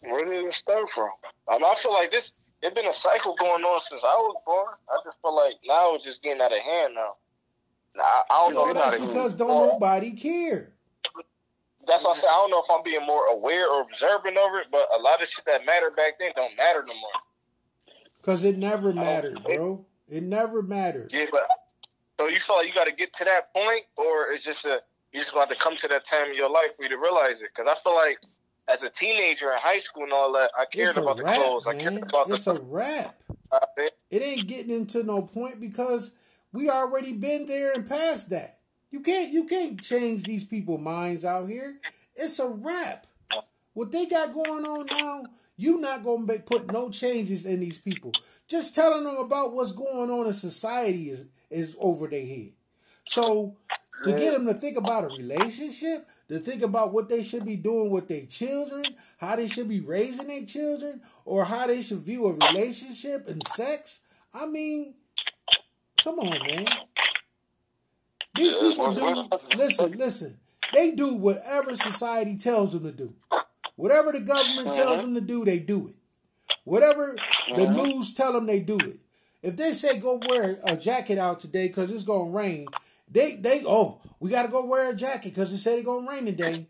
[0.01, 1.09] Where did it start from?
[1.47, 2.33] I feel like this.
[2.61, 4.67] It's been a cycle going on since I was born.
[4.89, 7.15] I just feel like now it's just getting out of hand now.
[7.95, 8.65] Now, I, I don't know.
[8.67, 10.73] No, that's because don't more- nobody care.
[11.87, 14.49] That's why I say I don't know if I'm being more aware or observant of
[14.55, 17.09] it, but a lot of shit that mattered back then don't matter no more.
[18.21, 19.85] Because it never mattered, bro.
[20.07, 21.11] It never mattered.
[21.11, 21.49] Yeah, but
[22.19, 24.81] so you feel like you got to get to that point, or it's just a
[25.13, 27.41] you just got to come to that time in your life for you to realize
[27.41, 27.49] it.
[27.55, 28.19] Because I feel like
[28.71, 31.65] as a teenager in high school and all that, I cared about the rap, clothes.
[31.65, 32.51] I cared about It's the.
[32.51, 33.19] a rap.
[33.51, 36.11] uh, it- It ain't getting into no point because
[36.51, 38.59] we already been there and past that.
[38.91, 41.79] You can't you can't change these people' minds out here.
[42.15, 43.05] It's a wrap.
[43.73, 45.23] What they got going on now,
[45.55, 48.11] you not gonna make, put no changes in these people.
[48.49, 52.53] Just telling them about what's going on in society is is over their head.
[53.05, 53.57] So
[54.03, 57.55] to get them to think about a relationship, to think about what they should be
[57.55, 58.85] doing with their children,
[59.19, 63.45] how they should be raising their children, or how they should view a relationship and
[63.47, 64.01] sex.
[64.33, 64.93] I mean,
[66.03, 66.65] come on, man.
[68.35, 69.29] These people do.
[69.57, 70.37] Listen, listen.
[70.73, 73.13] They do whatever society tells them to do.
[73.75, 75.95] Whatever the government tells them to do, they do it.
[76.63, 77.15] Whatever
[77.55, 78.97] the news tell them, they do it.
[79.41, 82.67] If they say go wear a jacket out today because it's gonna rain,
[83.09, 86.25] they they oh we gotta go wear a jacket because it said it's gonna rain
[86.25, 86.67] today.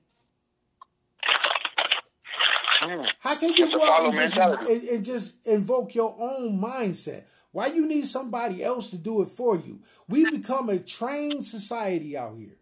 [3.19, 7.23] How can you go out follow and just, and, and just invoke your own mindset?
[7.51, 9.79] Why you need somebody else to do it for you?
[10.07, 12.55] We become a trained society out here.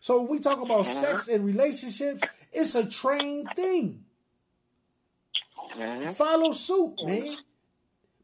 [0.00, 0.84] So when we talk about uh-huh.
[0.84, 2.22] sex and relationships,
[2.52, 4.04] it's a trained thing.
[5.78, 6.12] Uh-huh.
[6.12, 7.36] Follow suit, man.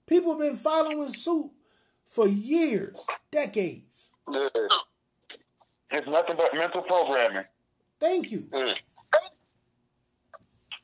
[0.06, 1.50] People have been following suit
[2.06, 4.12] for years, decades.
[4.30, 4.48] yeah.
[5.90, 7.44] It's nothing but mental programming.
[8.00, 8.44] Thank you.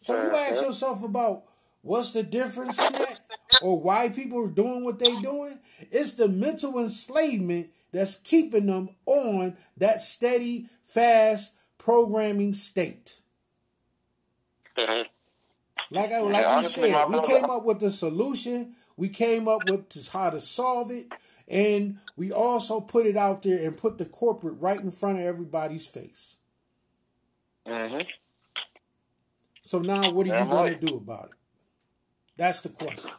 [0.00, 0.66] So you ask uh-huh.
[0.66, 1.44] yourself about
[1.82, 3.20] what's the difference in that,
[3.60, 5.60] or why people are doing what they're doing.
[5.90, 13.20] It's the mental enslavement that's keeping them on that steady, fast programming state.
[14.76, 15.08] Mhm.
[15.90, 18.74] Like I like Yeah, we said, we came up with the solution.
[18.96, 21.08] We came up with how to solve it,
[21.48, 25.24] and we also put it out there and put the corporate right in front of
[25.24, 26.36] everybody's face.
[27.66, 28.02] hmm
[29.62, 30.72] So now, what are you going right.
[30.74, 31.37] to do about it?
[32.38, 33.10] That's the question.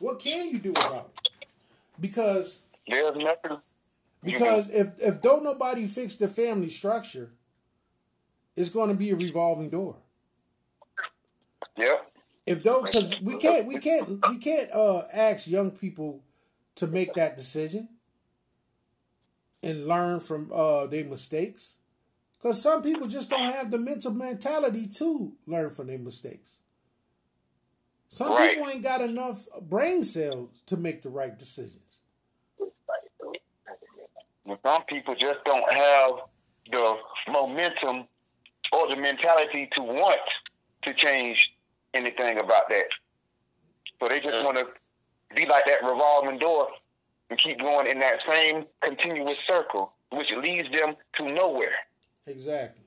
[0.00, 1.28] What can you do about it?
[2.00, 3.58] Because There's nothing.
[4.22, 7.30] because if if don't nobody fix the family structure,
[8.56, 9.96] it's going to be a revolving door.
[11.78, 11.92] Yeah.
[12.46, 16.22] If though, because we can't we can't we can't uh ask young people
[16.76, 17.88] to make that decision
[19.62, 21.76] and learn from uh their mistakes.
[22.38, 26.58] Because some people just don't have the mental mentality to learn from their mistakes.
[28.08, 28.50] Some Right.
[28.50, 31.98] people ain't got enough brain cells to make the right decisions.
[34.46, 36.10] And Some people just don't have
[36.70, 38.08] the momentum
[38.72, 40.20] or the mentality to want
[40.82, 41.54] to change
[41.92, 42.88] anything about that.
[44.00, 44.66] So they just want to
[45.34, 46.68] be like that revolving door
[47.30, 51.76] and keep going in that same continuous circle, which leads them to nowhere.
[52.28, 52.84] Exactly.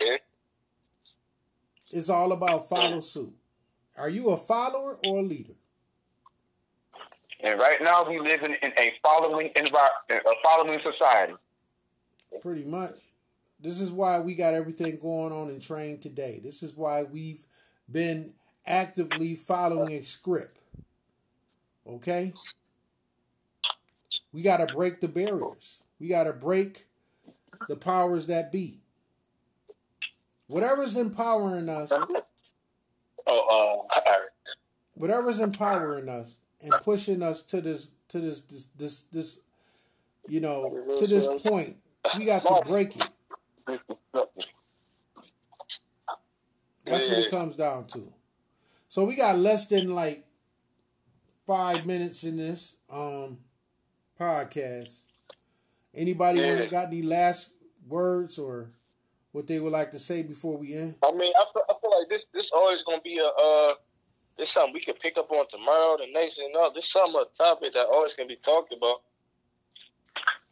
[0.00, 0.16] Yeah.
[1.90, 3.34] It's all about follow suit.
[3.96, 5.54] Are you a follower or a leader?
[7.40, 11.34] And right now, we live in, in a following envir- a following society.
[12.40, 12.94] Pretty much.
[13.60, 16.40] This is why we got everything going on in train today.
[16.42, 17.44] This is why we've
[17.90, 18.34] been
[18.66, 20.60] actively following a script.
[21.86, 22.32] Okay?
[24.32, 25.80] We got to break the barriers.
[25.98, 26.86] We got to break
[27.66, 28.80] the powers that be.
[30.46, 31.92] Whatever's empowering us.
[33.26, 34.12] Oh, uh,
[34.94, 39.40] whatever's empowering us and pushing us to this to this this this, this
[40.26, 41.76] you know to this point
[42.16, 43.08] we got to break it.
[46.86, 48.12] That's what it comes down to.
[48.88, 50.24] So we got less than like
[51.46, 53.38] five minutes in this um
[54.18, 55.02] podcast
[55.94, 56.66] anybody Yeah.
[56.66, 57.50] got any last
[57.86, 58.70] words or
[59.32, 61.90] what they would like to say before we end I mean, I feel, I feel
[61.98, 63.74] like this this always gonna be a uh,
[64.36, 66.72] this something we can pick up on tomorrow, the next, and all.
[66.72, 69.02] This something a topic that always can be talked about.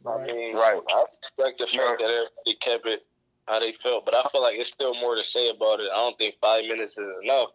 [0.05, 0.81] I right mean, Right.
[0.89, 3.05] I respect the fact that everybody kept it
[3.47, 5.89] how they felt, but I feel like it's still more to say about it.
[5.91, 7.51] I don't think five minutes is enough.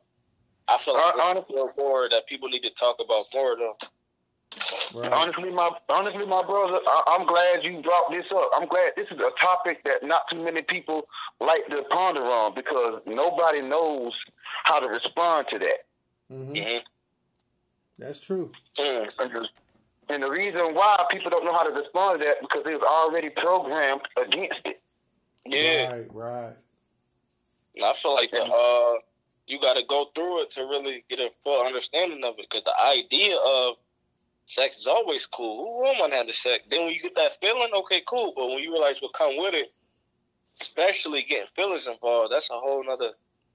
[0.68, 3.56] I feel like Hon- there's honestly- still more that people need to talk about more
[3.56, 3.76] though.
[4.94, 8.48] Right Honestly, my honestly, my brother, I, I'm glad you brought this up.
[8.54, 11.06] I'm glad this is a topic that not too many people
[11.40, 14.12] like to ponder on because nobody knows
[14.64, 15.78] how to respond to that.
[16.28, 16.78] hmm hmm
[17.98, 19.46] that's true Mm.
[20.08, 22.82] And the reason why people don't know how to respond to that because they was
[22.82, 24.80] already programmed against it.
[25.46, 26.54] Yeah, right right
[27.76, 28.92] And I feel like the, uh,
[29.46, 32.46] you got to go through it to really get a full understanding of it.
[32.50, 33.74] Because the idea of
[34.52, 35.64] sex is always cool.
[35.64, 36.64] Who wouldn't want to have the sex?
[36.70, 38.32] Then when you get that feeling, okay, cool.
[38.36, 39.72] But when you realize what come with it,
[40.60, 43.12] especially getting feelings involved, that's a whole nother.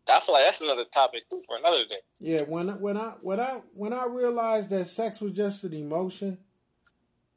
[0.09, 1.97] I feel like that's another topic too for another day.
[2.19, 6.39] Yeah, when when I when I when I realized that sex was just an emotion,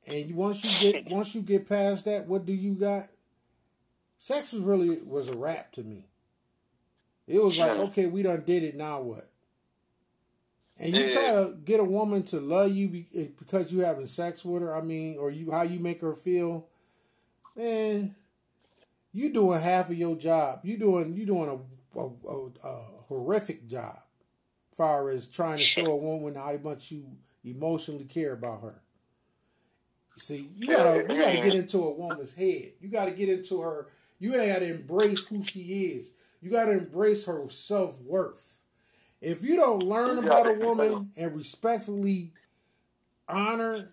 [0.07, 3.07] and once you get once you get past that, what do you got?
[4.17, 6.07] Sex was really was a wrap to me.
[7.27, 8.75] It was like, okay, we done did it.
[8.75, 9.30] Now what?
[10.81, 14.45] And you try to get a woman to love you eh, because you having sex
[14.45, 14.74] with her.
[14.74, 16.68] I mean, or you how you make her feel,
[17.55, 18.14] man.
[19.12, 20.61] You doing half of your job.
[20.62, 21.49] You doing you doing
[21.95, 23.99] a, a, a, a horrific job,
[24.72, 27.05] far as trying to show a woman how much you
[27.45, 28.81] emotionally care about her.
[30.16, 32.72] See, you gotta you gotta get into a woman's head.
[32.81, 33.89] You gotta get into her.
[34.18, 36.14] You ain't gotta embrace who she is.
[36.41, 38.60] You gotta embrace her self worth.
[39.21, 42.33] If you don't learn about a woman and respectfully
[43.29, 43.93] honor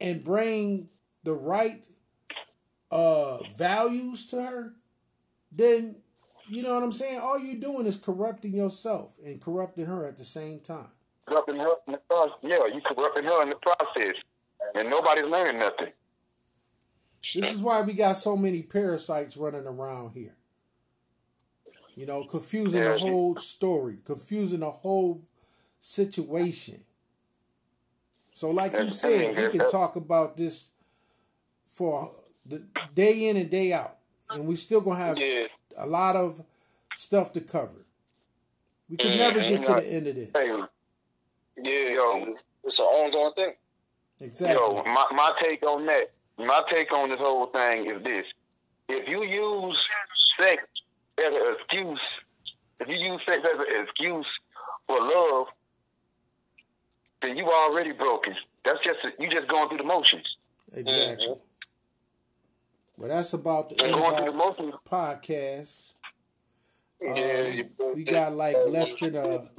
[0.00, 0.88] and bring
[1.24, 1.82] the right
[2.90, 4.74] uh values to her,
[5.50, 5.96] then
[6.48, 7.20] you know what I'm saying?
[7.22, 10.90] All you're doing is corrupting yourself and corrupting her at the same time.
[11.26, 12.34] Corrupting her in the process.
[12.42, 14.16] Yeah, you corrupting her in the process.
[14.74, 15.92] And nobody's learning nothing.
[17.22, 20.34] This is why we got so many parasites running around here.
[21.94, 25.22] You know, confusing the whole story, confusing the whole
[25.78, 26.80] situation.
[28.32, 30.70] So, like you said, we can talk about this
[31.66, 32.12] for
[32.46, 32.64] the
[32.94, 33.96] day in and day out,
[34.30, 36.42] and we still gonna have Yeah, a lot of
[36.94, 37.84] stuff to cover.
[38.88, 40.30] We can never get to the end of this.
[40.34, 41.94] Yeah.
[41.94, 42.34] Yo.
[42.64, 43.54] It's an ongoing thing.
[44.20, 44.56] Exactly.
[44.56, 48.26] Yo, my, my take on that, my take on this whole thing is this.
[48.88, 49.86] If you use
[50.38, 50.62] sex
[51.18, 52.00] as an excuse,
[52.80, 54.26] if you use sex as an excuse
[54.86, 55.46] for love,
[57.22, 58.34] then you already broken.
[58.64, 60.26] That's just you just going through the motions.
[60.72, 61.26] Exactly.
[61.28, 61.40] Mhm.
[62.96, 64.74] Well, that's about the end of the motions.
[64.88, 65.94] podcast.
[67.00, 67.10] Yeah,
[67.48, 69.50] Um, you- we got like less than a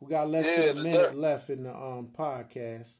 [0.00, 2.98] we got less Yeah, than a minute dark- left in the um podcast.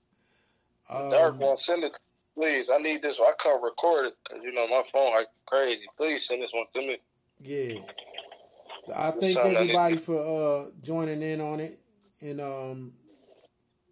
[0.89, 1.93] Dark Um, one, send it,
[2.35, 2.71] please.
[2.71, 3.29] I need this one.
[3.29, 5.87] I can't record it because you know my phone like crazy.
[5.99, 6.99] Please send this one to me.
[7.41, 7.81] Yeah,
[8.95, 11.79] I thank everybody for uh joining in on it
[12.21, 12.93] and um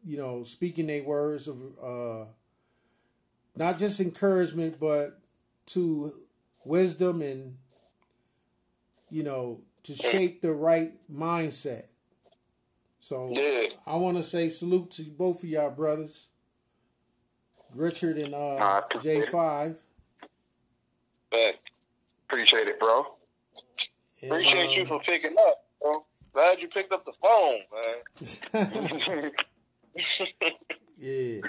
[0.05, 2.25] you know speaking their words of uh
[3.57, 5.19] not just encouragement but
[5.67, 6.13] to
[6.65, 7.57] wisdom and
[9.11, 11.85] you know to shape the right mindset.
[12.99, 16.29] So Yeah, I want to say salute to both of y'all brothers,
[17.75, 19.79] Richard and uh, J Five.
[22.29, 23.07] Appreciate it, bro.
[24.27, 26.05] Appreciate um, you for picking up, bro.
[26.33, 27.61] Glad you picked up the phone,
[29.03, 29.33] man.
[30.99, 31.41] yeah.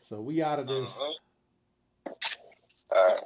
[0.00, 0.98] So we out of this.
[0.98, 2.12] Uh-huh.
[2.96, 3.22] All right.